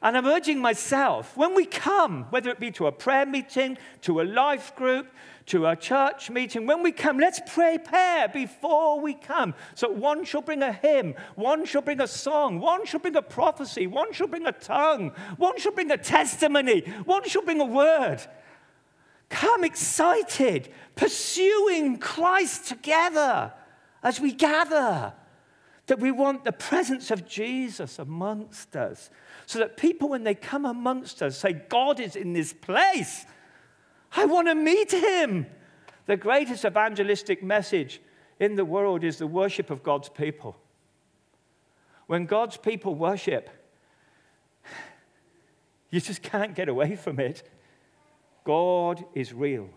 and 0.00 0.16
I'm 0.16 0.26
urging 0.26 0.58
myself, 0.58 1.36
when 1.36 1.54
we 1.54 1.64
come, 1.64 2.26
whether 2.30 2.50
it 2.50 2.58
be 2.58 2.72
to 2.72 2.86
a 2.88 2.92
prayer 2.92 3.24
meeting, 3.24 3.78
to 4.02 4.20
a 4.20 4.24
life 4.24 4.74
group, 4.74 5.06
to 5.46 5.66
a 5.66 5.76
church 5.76 6.30
meeting, 6.30 6.66
when 6.66 6.82
we 6.82 6.90
come, 6.90 7.18
let's 7.18 7.40
prepare 7.52 8.28
before 8.28 9.00
we 9.00 9.14
come. 9.14 9.54
So 9.74 9.88
one 9.88 10.24
shall 10.24 10.42
bring 10.42 10.62
a 10.62 10.72
hymn, 10.72 11.14
one 11.36 11.64
shall 11.64 11.82
bring 11.82 12.00
a 12.00 12.08
song, 12.08 12.58
one 12.58 12.84
shall 12.84 13.00
bring 13.00 13.16
a 13.16 13.22
prophecy, 13.22 13.86
one 13.86 14.12
shall 14.12 14.28
bring 14.28 14.46
a 14.46 14.52
tongue, 14.52 15.12
one 15.36 15.58
shall 15.58 15.72
bring 15.72 15.90
a 15.92 15.96
testimony, 15.96 16.80
one 17.04 17.28
shall 17.28 17.42
bring 17.42 17.60
a 17.60 17.64
word. 17.64 18.20
Come 19.32 19.64
excited, 19.64 20.68
pursuing 20.94 21.96
Christ 21.96 22.68
together 22.68 23.50
as 24.02 24.20
we 24.20 24.30
gather. 24.30 25.14
That 25.86 26.00
we 26.00 26.10
want 26.10 26.44
the 26.44 26.52
presence 26.52 27.10
of 27.10 27.26
Jesus 27.26 27.98
amongst 27.98 28.76
us. 28.76 29.08
So 29.46 29.58
that 29.58 29.78
people, 29.78 30.10
when 30.10 30.22
they 30.22 30.34
come 30.34 30.66
amongst 30.66 31.22
us, 31.22 31.38
say, 31.38 31.54
God 31.54 31.98
is 31.98 32.14
in 32.14 32.34
this 32.34 32.52
place. 32.52 33.24
I 34.14 34.26
want 34.26 34.48
to 34.48 34.54
meet 34.54 34.92
him. 34.92 35.46
The 36.04 36.18
greatest 36.18 36.66
evangelistic 36.66 37.42
message 37.42 38.02
in 38.38 38.54
the 38.54 38.66
world 38.66 39.02
is 39.02 39.16
the 39.16 39.26
worship 39.26 39.70
of 39.70 39.82
God's 39.82 40.10
people. 40.10 40.56
When 42.06 42.26
God's 42.26 42.58
people 42.58 42.94
worship, 42.94 43.48
you 45.90 46.02
just 46.02 46.22
can't 46.22 46.54
get 46.54 46.68
away 46.68 46.96
from 46.96 47.18
it. 47.18 47.42
God 48.44 49.04
is 49.14 49.32
real 49.32 49.68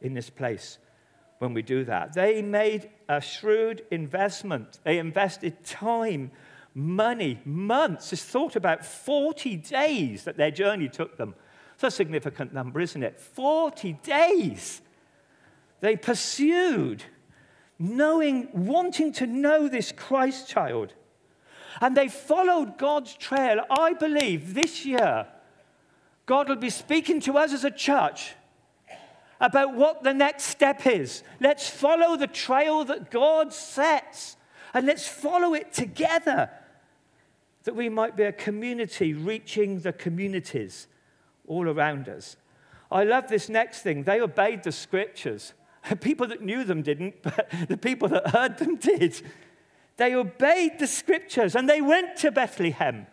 in 0.00 0.14
this 0.14 0.30
place 0.30 0.78
when 1.38 1.54
we 1.54 1.62
do 1.62 1.84
that. 1.84 2.14
They 2.14 2.42
made 2.42 2.90
a 3.08 3.20
shrewd 3.20 3.84
investment. 3.90 4.78
They 4.84 4.98
invested 4.98 5.64
time, 5.64 6.30
money, 6.74 7.40
months. 7.44 8.12
It's 8.12 8.24
thought 8.24 8.56
about 8.56 8.84
40 8.84 9.56
days 9.56 10.24
that 10.24 10.36
their 10.36 10.50
journey 10.50 10.88
took 10.88 11.16
them. 11.16 11.34
It's 11.74 11.84
a 11.84 11.90
significant 11.90 12.52
number, 12.52 12.80
isn't 12.80 13.02
it? 13.02 13.20
40 13.20 13.92
days. 14.02 14.82
They 15.80 15.96
pursued, 15.96 17.04
knowing, 17.78 18.48
wanting 18.52 19.12
to 19.14 19.26
know 19.26 19.68
this 19.68 19.92
Christ 19.92 20.48
child. 20.48 20.94
And 21.80 21.96
they 21.96 22.08
followed 22.08 22.78
God's 22.78 23.14
trail. 23.14 23.60
I 23.70 23.92
believe 23.92 24.54
this 24.54 24.84
year, 24.84 25.28
God 26.28 26.50
will 26.50 26.56
be 26.56 26.68
speaking 26.68 27.20
to 27.22 27.38
us 27.38 27.54
as 27.54 27.64
a 27.64 27.70
church 27.70 28.34
about 29.40 29.74
what 29.74 30.02
the 30.02 30.12
next 30.12 30.44
step 30.44 30.86
is. 30.86 31.22
Let's 31.40 31.70
follow 31.70 32.18
the 32.18 32.26
trail 32.26 32.84
that 32.84 33.10
God 33.10 33.54
sets 33.54 34.36
and 34.74 34.86
let's 34.86 35.08
follow 35.08 35.54
it 35.54 35.72
together 35.72 36.50
that 37.64 37.74
we 37.74 37.88
might 37.88 38.14
be 38.14 38.24
a 38.24 38.32
community 38.32 39.14
reaching 39.14 39.80
the 39.80 39.94
communities 39.94 40.86
all 41.46 41.66
around 41.66 42.10
us. 42.10 42.36
I 42.92 43.04
love 43.04 43.28
this 43.28 43.48
next 43.48 43.80
thing. 43.80 44.02
They 44.02 44.20
obeyed 44.20 44.64
the 44.64 44.72
scriptures. 44.72 45.54
People 46.02 46.26
that 46.26 46.42
knew 46.42 46.62
them 46.62 46.82
didn't, 46.82 47.14
but 47.22 47.48
the 47.68 47.78
people 47.78 48.08
that 48.08 48.28
heard 48.28 48.58
them 48.58 48.76
did. 48.90 49.22
They 49.96 50.14
obeyed 50.14 50.78
the 50.78 50.86
scriptures 50.88 51.56
and 51.56 51.66
they 51.66 51.80
went 51.80 52.16
to 52.18 52.30
Bethlehem 52.30 53.06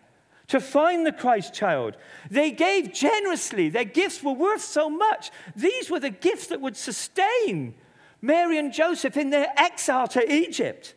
to 0.48 0.60
find 0.60 1.04
the 1.04 1.12
Christ 1.12 1.54
child. 1.54 1.96
They 2.30 2.50
gave 2.50 2.92
generously. 2.92 3.68
Their 3.68 3.84
gifts 3.84 4.22
were 4.22 4.32
worth 4.32 4.62
so 4.62 4.88
much. 4.88 5.30
These 5.54 5.90
were 5.90 6.00
the 6.00 6.10
gifts 6.10 6.48
that 6.48 6.60
would 6.60 6.76
sustain 6.76 7.74
Mary 8.22 8.58
and 8.58 8.72
Joseph 8.72 9.16
in 9.16 9.30
their 9.30 9.52
exile 9.56 10.08
to 10.08 10.32
Egypt 10.32 10.94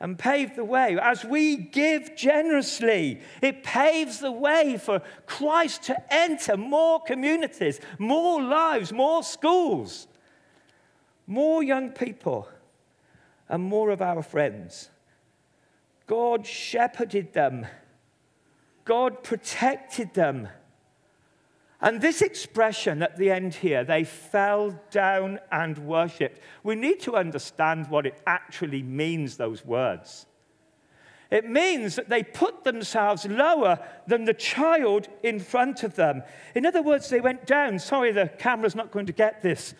and 0.00 0.18
pave 0.18 0.54
the 0.54 0.64
way. 0.64 0.98
As 1.00 1.24
we 1.24 1.56
give 1.56 2.16
generously, 2.16 3.20
it 3.40 3.62
paves 3.62 4.18
the 4.18 4.32
way 4.32 4.76
for 4.76 5.00
Christ 5.26 5.84
to 5.84 6.12
enter 6.12 6.56
more 6.56 7.00
communities, 7.00 7.80
more 7.98 8.42
lives, 8.42 8.92
more 8.92 9.22
schools, 9.22 10.08
more 11.26 11.62
young 11.62 11.90
people, 11.90 12.48
and 13.48 13.62
more 13.62 13.90
of 13.90 14.02
our 14.02 14.22
friends. 14.22 14.90
God 16.06 16.46
shepherded 16.46 17.32
them, 17.32 17.66
God 18.84 19.22
protected 19.22 20.14
them. 20.14 20.48
And 21.80 22.00
this 22.00 22.22
expression 22.22 23.02
at 23.02 23.18
the 23.18 23.30
end 23.30 23.54
here, 23.54 23.84
they 23.84 24.04
fell 24.04 24.80
down 24.90 25.38
and 25.52 25.76
worshipped, 25.78 26.40
we 26.62 26.74
need 26.74 27.00
to 27.00 27.16
understand 27.16 27.90
what 27.90 28.06
it 28.06 28.22
actually 28.26 28.82
means, 28.82 29.36
those 29.36 29.64
words. 29.64 30.26
It 31.30 31.48
means 31.48 31.96
that 31.96 32.08
they 32.08 32.22
put 32.22 32.64
themselves 32.64 33.26
lower 33.26 33.78
than 34.06 34.24
the 34.24 34.34
child 34.34 35.08
in 35.22 35.40
front 35.40 35.82
of 35.82 35.96
them. 35.96 36.22
In 36.54 36.64
other 36.64 36.80
words, 36.80 37.08
they 37.08 37.20
went 37.20 37.46
down. 37.46 37.78
Sorry, 37.78 38.12
the 38.12 38.30
camera's 38.38 38.76
not 38.76 38.90
going 38.90 39.06
to 39.06 39.12
get 39.12 39.42
this. 39.42 39.74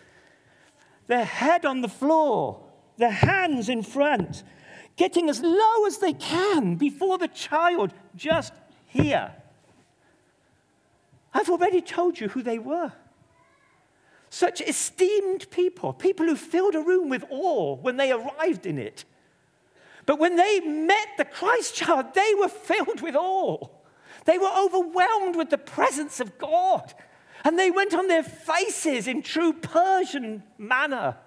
Their 1.07 1.25
head 1.25 1.65
on 1.65 1.81
the 1.81 1.87
floor, 1.87 2.61
their 2.97 3.11
hands 3.11 3.69
in 3.69 3.83
front, 3.83 4.43
getting 4.95 5.29
as 5.29 5.41
low 5.41 5.85
as 5.85 5.99
they 5.99 6.13
can 6.13 6.75
before 6.75 7.17
the 7.17 7.27
child 7.29 7.93
just 8.15 8.53
here. 8.95 9.31
I've 11.33 11.49
already 11.49 11.81
told 11.81 12.19
you 12.19 12.29
who 12.29 12.41
they 12.41 12.59
were. 12.59 12.93
Such 14.29 14.61
esteemed 14.61 15.49
people, 15.51 15.93
people 15.93 16.25
who 16.25 16.35
filled 16.35 16.75
a 16.75 16.81
room 16.81 17.09
with 17.09 17.25
awe 17.29 17.75
when 17.75 17.97
they 17.97 18.11
arrived 18.11 18.65
in 18.65 18.79
it. 18.79 19.05
But 20.05 20.19
when 20.19 20.35
they 20.35 20.59
met 20.61 21.09
the 21.17 21.25
Christ 21.25 21.75
child, 21.75 22.13
they 22.13 22.33
were 22.39 22.47
filled 22.69 23.01
with 23.01 23.15
awe. 23.15 23.67
They 24.25 24.37
were 24.37 24.51
overwhelmed 24.57 25.35
with 25.35 25.49
the 25.49 25.57
presence 25.57 26.19
of 26.19 26.37
God. 26.37 26.93
And 27.43 27.59
they 27.59 27.69
went 27.69 27.93
on 27.93 28.07
their 28.07 28.23
faces 28.23 29.07
in 29.07 29.21
true 29.21 29.53
Persian 29.53 30.43
manner 30.57 31.17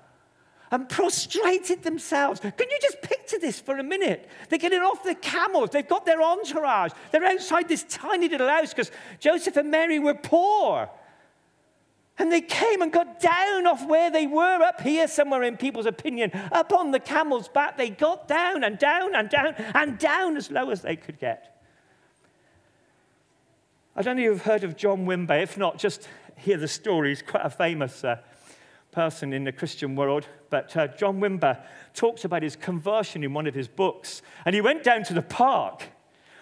and 0.70 0.88
prostrated 0.88 1.82
themselves. 1.82 2.40
Can 2.40 2.52
you 2.58 2.78
just 2.80 3.00
picture 3.02 3.38
this 3.38 3.60
for 3.60 3.78
a 3.78 3.82
minute? 3.82 4.28
They're 4.48 4.58
getting 4.58 4.80
off 4.80 5.02
their 5.02 5.14
camels, 5.14 5.70
they've 5.70 5.86
got 5.86 6.04
their 6.04 6.22
entourage, 6.22 6.92
they're 7.10 7.24
outside 7.24 7.68
this 7.68 7.84
tiny 7.84 8.28
little 8.28 8.48
house 8.48 8.74
because 8.74 8.90
Joseph 9.20 9.56
and 9.56 9.70
Mary 9.70 9.98
were 9.98 10.14
poor. 10.14 10.90
And 12.20 12.32
they 12.32 12.40
came 12.40 12.82
and 12.82 12.92
got 12.92 13.20
down 13.20 13.68
off 13.68 13.86
where 13.86 14.10
they 14.10 14.26
were 14.26 14.60
up 14.62 14.80
here, 14.80 15.06
somewhere 15.06 15.44
in 15.44 15.56
people's 15.56 15.86
opinion, 15.86 16.32
up 16.50 16.72
on 16.72 16.90
the 16.90 16.98
camel's 16.98 17.46
back. 17.48 17.76
They 17.76 17.90
got 17.90 18.26
down 18.26 18.64
and 18.64 18.76
down 18.76 19.14
and 19.14 19.30
down 19.30 19.54
and 19.56 19.98
down 19.98 20.36
as 20.36 20.50
low 20.50 20.70
as 20.70 20.82
they 20.82 20.96
could 20.96 21.20
get. 21.20 21.62
I 23.94 24.02
don't 24.02 24.16
know 24.16 24.22
if 24.22 24.26
you've 24.26 24.42
heard 24.42 24.64
of 24.64 24.76
John 24.76 25.06
Wimber. 25.06 25.40
If 25.40 25.56
not, 25.56 25.78
just 25.78 26.08
hear 26.36 26.56
the 26.56 26.66
story. 26.66 27.10
He's 27.10 27.22
quite 27.22 27.46
a 27.46 27.50
famous 27.50 28.02
uh, 28.02 28.18
person 28.98 29.32
in 29.32 29.44
the 29.44 29.52
Christian 29.52 29.94
world, 29.94 30.26
but 30.50 30.76
uh, 30.76 30.88
John 30.88 31.20
Wimber 31.20 31.62
talks 31.94 32.24
about 32.24 32.42
his 32.42 32.56
conversion 32.56 33.22
in 33.22 33.32
one 33.32 33.46
of 33.46 33.54
his 33.54 33.68
books. 33.68 34.22
And 34.44 34.56
he 34.56 34.60
went 34.60 34.82
down 34.82 35.04
to 35.04 35.14
the 35.14 35.22
park 35.22 35.84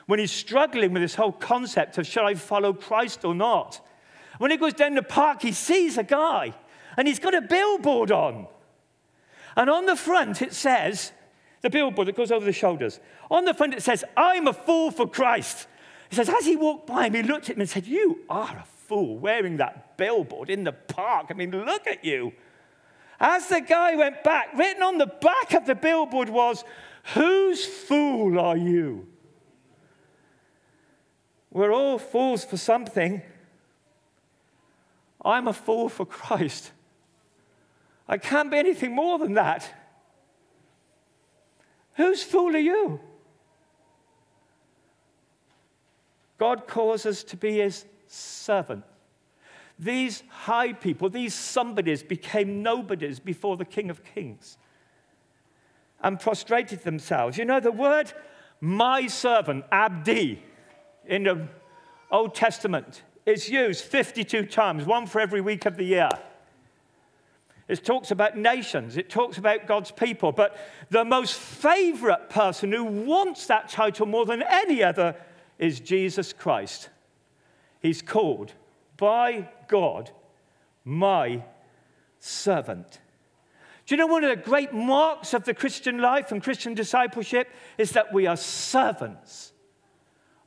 when 0.07 0.19
he's 0.19 0.33
struggling 0.33 0.95
with 0.95 1.03
this 1.03 1.17
whole 1.17 1.33
concept 1.33 1.99
of 1.99 2.07
should 2.07 2.25
I 2.25 2.33
follow 2.33 2.73
Christ 2.73 3.27
or 3.27 3.35
not. 3.35 3.87
When 4.39 4.51
he 4.51 4.57
goes 4.57 4.73
down 4.73 4.95
the 4.95 5.03
park, 5.03 5.43
he 5.43 5.53
sees 5.53 5.99
a 5.99 6.03
guy 6.03 6.55
and 6.97 7.07
he's 7.07 7.19
got 7.19 7.35
a 7.35 7.43
billboard 7.43 8.11
on. 8.11 8.47
And 9.55 9.69
on 9.69 9.85
the 9.85 9.95
front, 9.95 10.41
it 10.41 10.55
says, 10.55 11.13
the 11.61 11.69
billboard 11.69 12.09
that 12.09 12.17
goes 12.17 12.33
over 12.33 12.47
the 12.47 12.55
shoulders, 12.55 13.01
on 13.31 13.45
the 13.45 13.53
front, 13.53 13.75
it 13.75 13.83
says, 13.83 14.03
I'm 14.17 14.49
a 14.49 14.55
fool 14.55 14.91
for 14.91 15.07
Christ. 15.07 15.67
He 16.09 16.17
says, 16.17 16.31
as 16.31 16.47
he 16.47 16.57
walked 16.57 16.87
by 16.87 17.09
him, 17.09 17.13
he 17.17 17.23
looked 17.23 17.51
at 17.51 17.57
him 17.57 17.61
and 17.61 17.69
said, 17.69 17.87
You 17.87 18.21
are 18.31 18.57
a 18.57 18.65
fool 18.65 19.19
wearing 19.19 19.59
that 19.59 19.99
billboard 19.99 20.49
in 20.49 20.65
the 20.65 20.73
park. 20.73 21.27
I 21.29 21.35
mean, 21.35 21.51
look 21.51 21.87
at 21.87 22.03
you. 22.03 22.33
As 23.19 23.49
the 23.49 23.61
guy 23.61 23.97
went 23.97 24.23
back, 24.23 24.57
written 24.57 24.83
on 24.83 24.99
the 24.99 25.07
back 25.07 25.55
of 25.55 25.67
the 25.67 25.75
billboard 25.75 26.29
was, 26.29 26.65
Whose 27.15 27.65
fool 27.65 28.39
are 28.39 28.57
you? 28.57 29.07
We're 31.51 31.73
all 31.73 31.99
fools 31.99 32.45
for 32.45 32.57
something. 32.57 33.23
I'm 35.25 35.49
a 35.49 35.53
fool 35.53 35.89
for 35.89 36.05
Christ. 36.05 36.73
I 38.09 38.19
can't 38.19 38.51
be 38.51 38.59
anything 38.59 38.95
more 38.95 39.19
than 39.19 39.35
that. 39.35 39.73
Whose 41.95 42.23
fool 42.23 42.55
are 42.55 42.59
you? 42.59 43.01
God 46.39 46.67
calls 46.67 47.07
us 47.07 47.25
to 47.25 47.37
be 47.37 47.59
his 47.59 47.87
servant. 48.07 48.85
These 49.79 50.23
high 50.29 50.73
people, 50.73 51.11
these 51.11 51.35
somebodies, 51.35 52.03
became 52.03 52.63
nobodies 52.63 53.21
before 53.21 53.57
the 53.57 53.65
King 53.65 53.91
of 53.91 54.03
Kings 54.03 54.57
and 56.01 56.19
prostrated 56.19 56.83
themselves. 56.83 57.37
You 57.37 57.45
know, 57.45 57.61
the 57.61 57.73
word 57.73 58.13
my 58.61 59.07
servant, 59.07 59.65
Abdi, 59.71 60.43
in 61.07 61.25
the 61.25 61.49
Old 62.11 62.35
Testament 62.35 63.03
is 63.27 63.49
used 63.49 63.85
52 63.85 64.47
times, 64.47 64.85
one 64.85 65.07
for 65.07 65.21
every 65.21 65.41
week 65.41 65.67
of 65.67 65.77
the 65.77 65.85
year. 65.85 66.09
It 67.69 67.85
talks 67.85 68.13
about 68.13 68.37
nations, 68.37 68.97
it 68.97 69.11
talks 69.11 69.39
about 69.39 69.67
God's 69.67 69.91
people, 69.91 70.31
but 70.31 70.57
the 70.89 71.05
most 71.05 71.35
favorite 71.35 72.31
person 72.31 72.73
who 72.73 72.85
wants 72.85 73.47
that 73.49 73.69
title 73.69 74.07
more 74.07 74.25
than 74.25 74.43
any 74.43 74.85
other 74.85 75.17
is 75.59 75.81
Jesus 75.81 76.33
Christ. 76.33 76.89
He's 77.83 78.03
called 78.03 78.53
by 78.97 79.49
God 79.69 80.11
my 80.85 81.43
servant. 82.21 83.01
Do 83.87 83.95
you 83.95 83.99
know 83.99 84.07
one 84.07 84.25
of 84.25 84.31
the 84.31 84.43
great 84.43 84.73
marks 84.73 85.35
of 85.35 85.45
the 85.45 85.55
Christian 85.55 85.99
life 85.99 86.33
and 86.33 86.43
Christian 86.43 86.75
discipleship 86.75 87.49
is 87.77 87.93
that 87.93 88.13
we 88.13 88.27
are 88.27 88.37
servants 88.37 89.53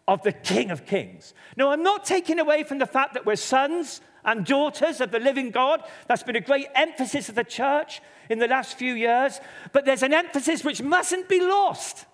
of 0.07 0.23
the 0.23 0.31
King 0.31 0.71
of 0.71 0.85
Kings? 0.85 1.33
Now, 1.55 1.69
I'm 1.69 1.83
not 1.83 2.05
taking 2.05 2.39
away 2.39 2.63
from 2.63 2.79
the 2.79 2.85
fact 2.85 3.13
that 3.13 3.25
we're 3.25 3.35
sons 3.35 4.01
and 4.25 4.45
daughters 4.45 4.99
of 4.99 5.11
the 5.11 5.19
living 5.19 5.51
God. 5.51 5.83
That's 6.07 6.23
been 6.23 6.35
a 6.35 6.41
great 6.41 6.67
emphasis 6.75 7.29
of 7.29 7.35
the 7.35 7.43
church 7.43 8.01
in 8.29 8.39
the 8.39 8.47
last 8.47 8.77
few 8.77 8.93
years, 8.93 9.39
but 9.71 9.85
there's 9.85 10.03
an 10.03 10.13
emphasis 10.13 10.63
which 10.63 10.81
mustn't 10.81 11.29
be 11.29 11.41
lost. 11.41 12.05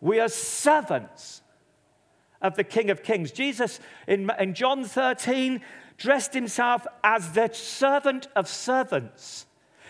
We 0.00 0.20
are 0.20 0.28
servants 0.28 1.42
of 2.40 2.56
the 2.56 2.64
King 2.64 2.90
of 2.90 3.02
Kings. 3.02 3.32
Jesus, 3.32 3.80
in, 4.06 4.30
in 4.38 4.54
John 4.54 4.84
13, 4.84 5.60
dressed 5.96 6.34
himself 6.34 6.86
as 7.02 7.32
the 7.32 7.50
servant 7.52 8.28
of 8.36 8.48
servants. 8.48 9.46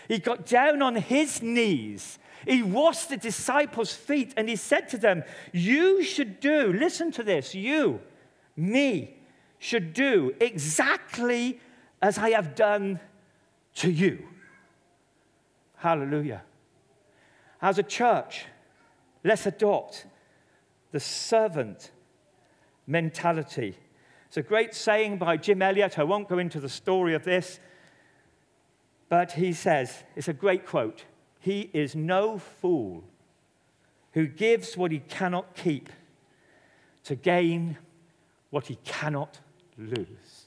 He 0.07 0.17
got 0.19 0.45
down 0.45 0.81
on 0.81 0.95
his 0.95 1.41
knees. 1.41 2.17
He 2.47 2.63
washed 2.63 3.09
the 3.09 3.17
disciples' 3.17 3.93
feet 3.93 4.33
and 4.35 4.49
he 4.49 4.55
said 4.55 4.89
to 4.89 4.97
them, 4.97 5.23
You 5.53 6.03
should 6.03 6.39
do, 6.39 6.73
listen 6.73 7.11
to 7.13 7.23
this, 7.23 7.53
you, 7.53 8.01
me, 8.55 9.17
should 9.59 9.93
do 9.93 10.33
exactly 10.39 11.59
as 12.01 12.17
I 12.17 12.31
have 12.31 12.55
done 12.55 12.99
to 13.75 13.91
you. 13.91 14.25
Hallelujah. 15.77 16.43
As 17.61 17.77
a 17.77 17.83
church, 17.83 18.45
let's 19.23 19.45
adopt 19.45 20.05
the 20.91 20.99
servant 20.99 21.91
mentality. 22.89 23.77
It's 24.27 24.37
a 24.37 24.41
great 24.41 24.73
saying 24.73 25.17
by 25.17 25.37
Jim 25.37 25.61
Elliot. 25.61 25.97
I 25.97 26.03
won't 26.03 26.27
go 26.27 26.39
into 26.39 26.59
the 26.59 26.69
story 26.69 27.13
of 27.13 27.23
this, 27.23 27.59
but 29.07 29.33
he 29.33 29.53
says, 29.53 30.03
it's 30.15 30.27
a 30.27 30.33
great 30.33 30.65
quote 30.65 31.05
He 31.39 31.69
is 31.73 31.95
no 31.95 32.37
fool 32.37 33.03
who 34.13 34.27
gives 34.27 34.75
what 34.75 34.91
he 34.91 34.99
cannot 34.99 35.55
keep 35.55 35.89
to 37.03 37.15
gain 37.15 37.77
what 38.49 38.67
he 38.67 38.75
cannot 38.83 39.39
lose. 39.77 40.45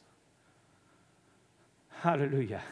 Hallelujah. 2.00 2.62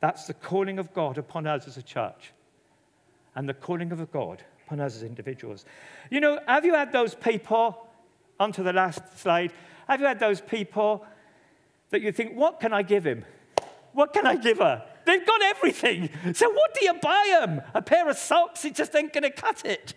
That's 0.00 0.26
the 0.26 0.34
calling 0.34 0.78
of 0.78 0.92
God 0.92 1.16
upon 1.16 1.46
us 1.46 1.66
as 1.66 1.78
a 1.78 1.82
church 1.82 2.32
and 3.34 3.48
the 3.48 3.54
calling 3.54 3.90
of 3.90 4.12
God 4.12 4.42
upon 4.66 4.80
us 4.80 4.96
as 4.96 5.02
individuals. 5.02 5.64
You 6.10 6.20
know, 6.20 6.38
have 6.46 6.64
you 6.64 6.74
had 6.74 6.92
those 6.92 7.14
people, 7.14 7.83
onto 8.38 8.62
the 8.62 8.72
last 8.72 9.18
slide, 9.18 9.52
have 9.88 10.00
you 10.00 10.06
had 10.06 10.18
those 10.18 10.40
people 10.40 11.04
that 11.90 12.02
you 12.02 12.12
think, 12.12 12.34
what 12.34 12.60
can 12.60 12.72
I 12.72 12.82
give 12.82 13.04
him? 13.04 13.24
What 13.92 14.12
can 14.12 14.26
I 14.26 14.36
give 14.36 14.58
her? 14.58 14.84
They've 15.06 15.24
got 15.24 15.42
everything. 15.42 16.08
So 16.34 16.50
what 16.50 16.74
do 16.74 16.84
you 16.84 16.94
buy 16.94 17.36
them? 17.40 17.62
A 17.74 17.82
pair 17.82 18.08
of 18.08 18.16
socks? 18.16 18.64
It 18.64 18.74
just 18.74 18.94
ain't 18.96 19.12
going 19.12 19.22
to 19.22 19.30
cut 19.30 19.64
it. 19.64 19.94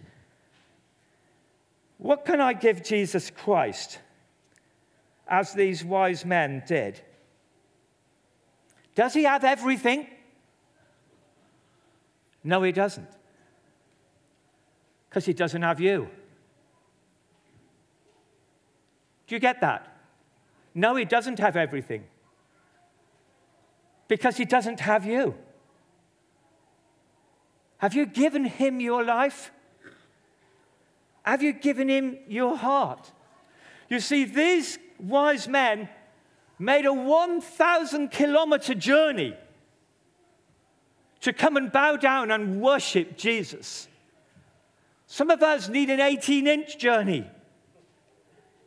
What 1.97 2.25
can 2.25 2.41
I 2.41 2.53
give 2.53 2.83
Jesus 2.83 3.31
Christ 3.31 3.99
as 5.27 5.53
these 5.53 5.83
wise 5.83 6.25
men 6.25 6.63
did? 6.67 7.01
Does 8.93 9.13
he 9.13 9.23
have 9.23 9.43
everything? 9.43 10.07
No, 12.43 12.61
he 12.63 12.71
doesn't. 12.71 13.09
Because 15.09 15.25
he 15.25 15.33
doesn't 15.33 15.61
have 15.61 15.79
you. 15.79 16.09
Do 19.27 19.35
you 19.35 19.39
get 19.39 19.61
that? 19.61 19.93
No, 20.73 20.95
he 20.95 21.05
doesn't 21.05 21.39
have 21.39 21.55
everything. 21.55 22.05
Because 24.07 24.37
he 24.37 24.45
doesn't 24.45 24.79
have 24.79 25.05
you. 25.05 25.35
Have 27.79 27.93
you 27.93 28.05
given 28.05 28.45
him 28.45 28.79
your 28.79 29.03
life? 29.03 29.51
Have 31.23 31.43
you 31.43 31.51
given 31.51 31.89
him 31.89 32.17
your 32.27 32.55
heart? 32.55 33.11
You 33.89 33.99
see, 33.99 34.23
these 34.23 34.79
wise 34.99 35.47
men 35.47 35.89
made 36.57 36.85
a 36.85 36.93
1,000 36.93 38.09
kilometer 38.09 38.73
journey 38.73 39.35
to 41.21 41.33
come 41.33 41.57
and 41.57 41.71
bow 41.71 41.97
down 41.97 42.31
and 42.31 42.61
worship 42.61 43.17
Jesus. 43.17 43.87
Some 45.05 45.29
of 45.29 45.43
us 45.43 45.69
need 45.69 45.89
an 45.89 45.99
18 45.99 46.47
inch 46.47 46.77
journey. 46.77 47.29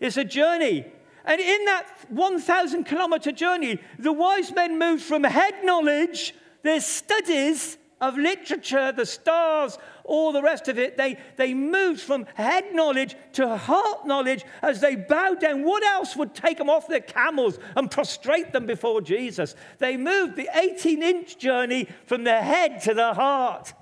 It's 0.00 0.16
a 0.16 0.24
journey. 0.24 0.86
And 1.24 1.40
in 1.40 1.64
that 1.66 1.86
1,000 2.08 2.84
kilometer 2.84 3.30
journey, 3.30 3.78
the 3.98 4.12
wise 4.12 4.52
men 4.52 4.78
moved 4.78 5.02
from 5.02 5.22
head 5.24 5.62
knowledge, 5.62 6.34
their 6.62 6.80
studies 6.80 7.76
of 8.00 8.16
literature, 8.16 8.92
the 8.92 9.04
stars, 9.04 9.78
all 10.04 10.32
the 10.32 10.42
rest 10.42 10.68
of 10.68 10.78
it, 10.78 10.96
they, 10.96 11.18
they 11.36 11.52
moved 11.52 12.00
from 12.00 12.26
head 12.34 12.74
knowledge 12.74 13.14
to 13.34 13.56
heart 13.56 14.06
knowledge 14.06 14.44
as 14.62 14.80
they 14.80 14.96
bowed 14.96 15.40
down. 15.40 15.62
What 15.62 15.84
else 15.84 16.16
would 16.16 16.34
take 16.34 16.58
them 16.58 16.70
off 16.70 16.88
their 16.88 17.00
camels 17.00 17.58
and 17.76 17.90
prostrate 17.90 18.52
them 18.52 18.66
before 18.66 19.02
Jesus? 19.02 19.54
They 19.78 19.96
moved 19.98 20.36
the 20.36 20.48
18 20.54 21.02
inch 21.02 21.38
journey 21.38 21.88
from 22.06 22.24
the 22.24 22.40
head 22.40 22.80
to 22.82 22.94
the 22.94 23.14
heart. 23.14 23.74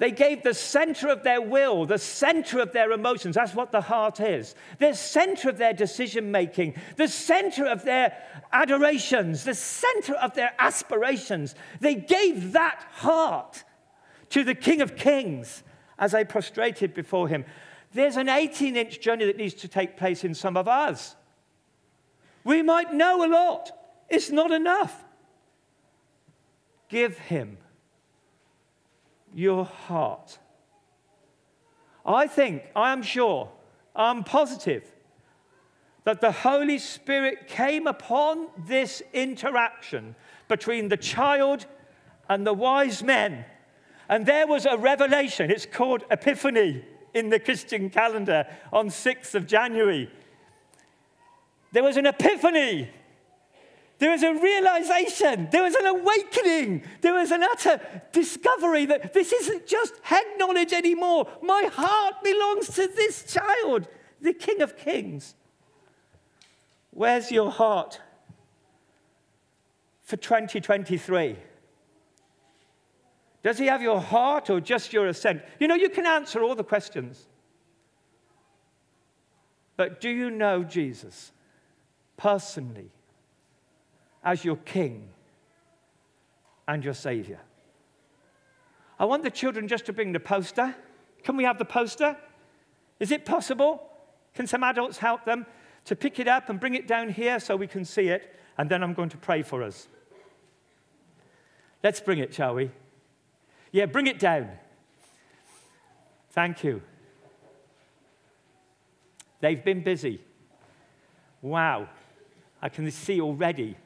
They 0.00 0.12
gave 0.12 0.42
the 0.42 0.54
center 0.54 1.10
of 1.10 1.24
their 1.24 1.42
will, 1.42 1.84
the 1.84 1.98
center 1.98 2.58
of 2.58 2.72
their 2.72 2.90
emotions. 2.92 3.34
That's 3.34 3.54
what 3.54 3.70
the 3.70 3.82
heart 3.82 4.18
is. 4.18 4.54
The 4.78 4.94
center 4.94 5.50
of 5.50 5.58
their 5.58 5.74
decision 5.74 6.32
making, 6.32 6.76
the 6.96 7.06
center 7.06 7.66
of 7.66 7.84
their 7.84 8.16
adorations, 8.50 9.44
the 9.44 9.54
center 9.54 10.14
of 10.14 10.32
their 10.32 10.54
aspirations. 10.58 11.54
They 11.80 11.96
gave 11.96 12.52
that 12.52 12.82
heart 12.92 13.62
to 14.30 14.42
the 14.42 14.54
King 14.54 14.80
of 14.80 14.96
Kings 14.96 15.62
as 15.98 16.12
they 16.12 16.24
prostrated 16.24 16.94
before 16.94 17.28
him. 17.28 17.44
There's 17.92 18.16
an 18.16 18.30
18 18.30 18.76
inch 18.76 19.00
journey 19.00 19.26
that 19.26 19.36
needs 19.36 19.52
to 19.52 19.68
take 19.68 19.98
place 19.98 20.24
in 20.24 20.32
some 20.32 20.56
of 20.56 20.66
us. 20.66 21.14
We 22.42 22.62
might 22.62 22.94
know 22.94 23.22
a 23.22 23.28
lot, 23.28 23.70
it's 24.08 24.30
not 24.30 24.50
enough. 24.50 25.04
Give 26.88 27.18
him 27.18 27.58
your 29.34 29.64
heart. 29.64 30.38
I 32.04 32.26
think, 32.26 32.62
I 32.74 32.92
am 32.92 33.02
sure, 33.02 33.50
I'm 33.94 34.24
positive 34.24 34.84
that 36.04 36.20
the 36.20 36.32
Holy 36.32 36.78
Spirit 36.78 37.46
came 37.46 37.86
upon 37.86 38.48
this 38.66 39.02
interaction 39.12 40.14
between 40.48 40.88
the 40.88 40.96
child 40.96 41.66
and 42.28 42.46
the 42.46 42.54
wise 42.54 43.02
men 43.02 43.44
and 44.10 44.26
there 44.26 44.46
was 44.46 44.66
a 44.66 44.76
revelation. 44.76 45.52
It's 45.52 45.64
called 45.64 46.02
Epiphany 46.10 46.84
in 47.14 47.30
the 47.30 47.38
Christian 47.38 47.88
calendar 47.90 48.44
on 48.72 48.88
6th 48.88 49.36
of 49.36 49.46
January. 49.46 50.10
There 51.70 51.84
was 51.84 51.96
an 51.96 52.06
epiphany. 52.06 52.90
There 54.00 54.10
was 54.10 54.22
a 54.22 54.32
realization. 54.32 55.48
There 55.52 55.62
was 55.62 55.74
an 55.74 55.84
awakening. 55.84 56.84
There 57.02 57.12
was 57.12 57.30
an 57.30 57.42
utter 57.42 58.02
discovery 58.12 58.86
that 58.86 59.12
this 59.12 59.30
isn't 59.30 59.66
just 59.66 59.94
head 60.02 60.24
knowledge 60.38 60.72
anymore. 60.72 61.28
My 61.42 61.68
heart 61.70 62.14
belongs 62.24 62.68
to 62.76 62.88
this 62.88 63.30
child, 63.30 63.88
the 64.18 64.32
King 64.32 64.62
of 64.62 64.78
Kings. 64.78 65.34
Where's 66.92 67.30
your 67.30 67.50
heart 67.50 68.00
for 70.02 70.16
2023? 70.16 71.36
Does 73.42 73.58
he 73.58 73.66
have 73.66 73.82
your 73.82 74.00
heart 74.00 74.48
or 74.48 74.60
just 74.60 74.94
your 74.94 75.08
assent? 75.08 75.42
You 75.58 75.68
know, 75.68 75.74
you 75.74 75.90
can 75.90 76.06
answer 76.06 76.42
all 76.42 76.54
the 76.54 76.64
questions. 76.64 77.26
But 79.76 80.00
do 80.00 80.08
you 80.08 80.30
know 80.30 80.64
Jesus 80.64 81.32
personally 82.16 82.92
as 84.22 84.44
your 84.44 84.56
King 84.56 85.08
and 86.68 86.84
your 86.84 86.94
Savior? 86.94 87.40
I 88.98 89.04
want 89.06 89.22
the 89.22 89.30
children 89.30 89.66
just 89.66 89.86
to 89.86 89.92
bring 89.92 90.12
the 90.12 90.20
poster. 90.20 90.74
Can 91.24 91.36
we 91.36 91.44
have 91.44 91.58
the 91.58 91.64
poster? 91.64 92.16
Is 92.98 93.10
it 93.10 93.24
possible? 93.24 93.82
Can 94.34 94.46
some 94.46 94.62
adults 94.62 94.98
help 94.98 95.24
them 95.24 95.46
to 95.86 95.96
pick 95.96 96.18
it 96.18 96.28
up 96.28 96.48
and 96.50 96.60
bring 96.60 96.74
it 96.74 96.86
down 96.86 97.08
here 97.08 97.40
so 97.40 97.56
we 97.56 97.66
can 97.66 97.84
see 97.84 98.08
it? 98.08 98.36
And 98.58 98.68
then 98.68 98.82
I'm 98.82 98.92
going 98.92 99.08
to 99.08 99.16
pray 99.16 99.42
for 99.42 99.62
us. 99.62 99.88
Let's 101.82 102.00
bring 102.00 102.18
it, 102.18 102.34
shall 102.34 102.54
we? 102.54 102.70
Yeah, 103.72 103.86
bring 103.86 104.06
it 104.06 104.18
down. 104.18 104.50
Thank 106.32 106.62
you. 106.62 106.82
They've 109.40 109.64
been 109.64 109.82
busy. 109.82 110.20
Wow. 111.40 111.88
I 112.60 112.68
can 112.68 112.90
see 112.90 113.20
already. 113.20 113.76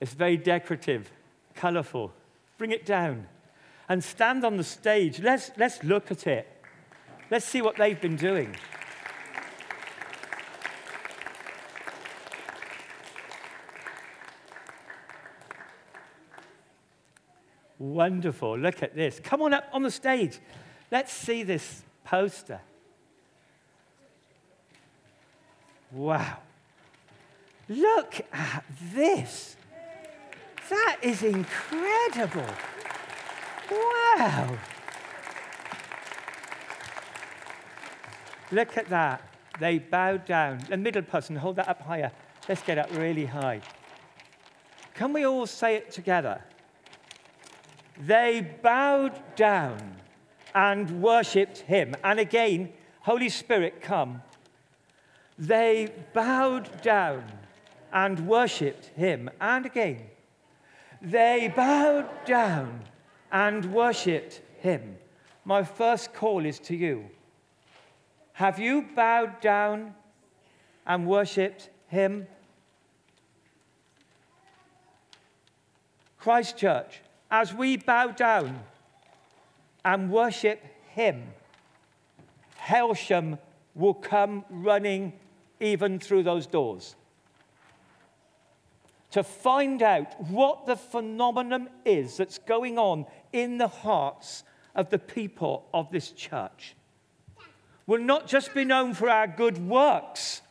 It's 0.00 0.14
very 0.14 0.36
decorative, 0.38 1.10
colorful. 1.54 2.12
Bring 2.56 2.72
it 2.72 2.86
down 2.86 3.26
and 3.88 4.02
stand 4.02 4.44
on 4.44 4.56
the 4.56 4.64
stage. 4.64 5.20
Let's, 5.20 5.50
let's 5.56 5.82
look 5.84 6.10
at 6.10 6.26
it. 6.26 6.48
Let's 7.30 7.44
see 7.44 7.62
what 7.62 7.76
they've 7.76 8.00
been 8.00 8.16
doing. 8.16 8.56
Wonderful. 17.78 18.58
Look 18.58 18.82
at 18.82 18.94
this. 18.94 19.20
Come 19.22 19.42
on 19.42 19.54
up 19.54 19.68
on 19.72 19.82
the 19.82 19.90
stage. 19.90 20.38
Let's 20.90 21.12
see 21.12 21.42
this 21.42 21.82
poster. 22.04 22.60
Wow. 25.92 26.38
Look 27.68 28.20
at 28.32 28.64
this. 28.92 29.56
That 30.70 30.98
is 31.02 31.22
incredible. 31.22 32.46
Wow. 33.70 34.56
Look 38.52 38.76
at 38.76 38.88
that. 38.88 39.22
They 39.58 39.78
bowed 39.78 40.24
down. 40.24 40.60
The 40.68 40.76
middle 40.76 41.02
person, 41.02 41.36
hold 41.36 41.56
that 41.56 41.68
up 41.68 41.82
higher. 41.82 42.12
Let's 42.48 42.62
get 42.62 42.78
up 42.78 42.90
really 42.96 43.26
high. 43.26 43.60
Can 44.94 45.12
we 45.12 45.26
all 45.26 45.46
say 45.46 45.74
it 45.74 45.90
together? 45.90 46.42
They 47.98 48.56
bowed 48.62 49.20
down 49.36 49.96
and 50.54 51.02
worshipped 51.02 51.58
him. 51.58 51.94
And 52.02 52.18
again, 52.18 52.72
Holy 53.00 53.28
Spirit, 53.28 53.82
come. 53.82 54.22
They 55.38 55.92
bowed 56.12 56.82
down 56.82 57.24
and 57.92 58.26
worshipped 58.26 58.86
him. 58.96 59.30
And 59.40 59.66
again, 59.66 60.02
they 61.02 61.52
bowed 61.54 62.08
down 62.24 62.84
and 63.32 63.72
worshipped 63.72 64.42
him. 64.58 64.96
My 65.44 65.62
first 65.62 66.12
call 66.12 66.44
is 66.44 66.58
to 66.60 66.76
you. 66.76 67.06
Have 68.34 68.58
you 68.58 68.86
bowed 68.94 69.40
down 69.40 69.94
and 70.86 71.06
worshipped 71.06 71.70
him? 71.88 72.26
Christ 76.20 76.58
Church, 76.58 77.00
as 77.30 77.54
we 77.54 77.78
bow 77.78 78.08
down 78.08 78.60
and 79.84 80.10
worship 80.10 80.62
Him, 80.90 81.22
Hailsham 82.58 83.38
will 83.74 83.94
come 83.94 84.44
running 84.50 85.14
even 85.60 85.98
through 85.98 86.24
those 86.24 86.46
doors 86.46 86.94
to 89.10 89.24
find 89.24 89.82
out 89.82 90.20
what 90.30 90.66
the 90.66 90.76
phenomenon 90.76 91.68
is 91.84 92.16
that's 92.16 92.38
going 92.38 92.78
on 92.78 93.06
in 93.32 93.58
the 93.58 93.68
hearts 93.68 94.44
of 94.74 94.90
the 94.90 94.98
people 94.98 95.66
of 95.74 95.90
this 95.90 96.12
church. 96.12 96.76
We'll 97.86 98.02
not 98.02 98.28
just 98.28 98.54
be 98.54 98.64
known 98.64 98.94
for 98.94 99.08
our 99.08 99.26
good 99.26 99.58
works, 99.58 100.42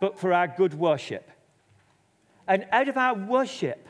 but 0.00 0.18
for 0.18 0.32
our 0.32 0.46
good 0.46 0.74
worship. 0.74 1.28
And 2.46 2.66
out 2.70 2.88
of 2.88 2.96
our 2.96 3.14
worship 3.14 3.88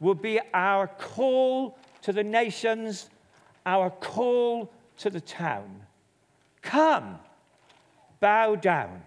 will 0.00 0.14
be 0.14 0.38
our 0.52 0.86
call 0.86 1.78
to 2.02 2.12
the 2.12 2.24
nations, 2.24 3.08
our 3.64 3.88
call 3.88 4.70
to 4.98 5.08
the 5.08 5.20
town. 5.20 5.82
Come, 6.60 7.18
bow 8.20 8.56
down, 8.56 9.02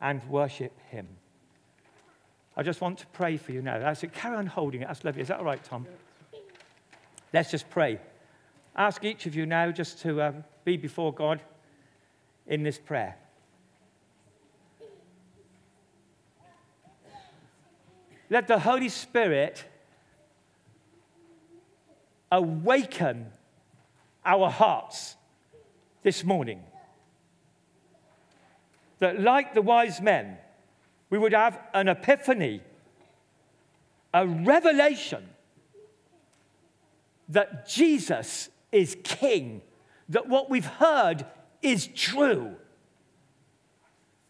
and 0.00 0.22
worship 0.28 0.78
him. 0.90 1.08
I 2.56 2.62
just 2.62 2.80
want 2.80 2.98
to 2.98 3.06
pray 3.08 3.36
for 3.36 3.52
you 3.52 3.62
now. 3.62 3.78
That's 3.78 4.02
it. 4.04 4.12
Carry 4.12 4.36
on 4.36 4.46
holding 4.46 4.82
it. 4.82 4.88
That's 4.88 5.04
lovely. 5.04 5.22
Is 5.22 5.28
that 5.28 5.38
all 5.38 5.44
right, 5.44 5.62
Tom? 5.62 5.86
Let's 7.32 7.50
just 7.50 7.68
pray. 7.68 7.98
Ask 8.76 9.04
each 9.04 9.26
of 9.26 9.34
you 9.34 9.44
now 9.44 9.70
just 9.72 10.00
to 10.02 10.22
um, 10.22 10.44
be 10.64 10.76
before 10.76 11.12
God 11.12 11.40
in 12.46 12.62
this 12.62 12.78
prayer. 12.78 13.16
Let 18.30 18.46
the 18.46 18.58
Holy 18.58 18.88
Spirit 18.88 19.64
awaken 22.30 23.32
our 24.24 24.50
hearts 24.50 25.16
this 26.02 26.24
morning. 26.24 26.62
That, 28.98 29.20
like 29.20 29.54
the 29.54 29.62
wise 29.62 30.00
men, 30.00 30.38
we 31.14 31.18
would 31.18 31.32
have 31.32 31.60
an 31.72 31.86
epiphany, 31.86 32.60
a 34.12 34.26
revelation 34.26 35.24
that 37.28 37.68
Jesus 37.68 38.48
is 38.72 38.96
King, 39.04 39.62
that 40.08 40.28
what 40.28 40.50
we've 40.50 40.66
heard 40.66 41.24
is 41.62 41.86
true, 41.86 42.56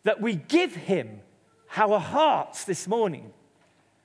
that 0.03 0.21
we 0.21 0.35
give 0.35 0.77
Him 0.77 1.23
our 1.75 1.99
hearts 1.99 2.65
this 2.65 2.87
morning 2.87 3.33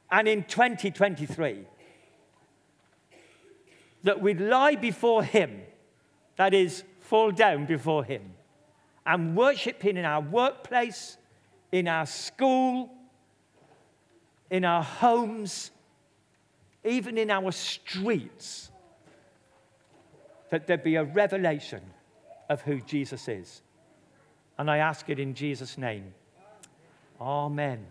and 0.10 0.26
in 0.30 0.46
2023 0.46 1.66
that 4.04 4.22
we 4.22 4.34
lie 4.36 4.76
before 4.76 5.22
Him, 5.22 5.64
that 6.38 6.54
is, 6.54 6.86
fall 7.02 7.32
down 7.32 7.66
before 7.66 8.06
Him, 8.06 8.36
and 9.06 9.36
worship 9.36 9.82
Him 9.82 9.98
in 9.98 10.06
our 10.06 10.22
workplace, 10.22 11.18
in 11.72 11.88
our 11.88 12.06
school, 12.06 12.92
in 14.50 14.66
our 14.66 14.84
homes, 14.84 15.72
even 16.84 17.18
in 17.18 17.30
our 17.30 17.52
streets, 17.52 18.72
that 20.50 20.66
there 20.68 20.78
be 20.78 20.96
a 20.96 21.04
revelation 21.04 21.82
of 22.50 22.62
who 22.62 22.82
Jesus 22.82 23.28
is. 23.28 23.62
And 24.58 24.70
I 24.70 24.78
ask 24.78 25.10
it 25.10 25.20
in 25.20 25.34
Jesus' 25.36 25.78
name. 25.78 26.14
Amen. 27.22 27.86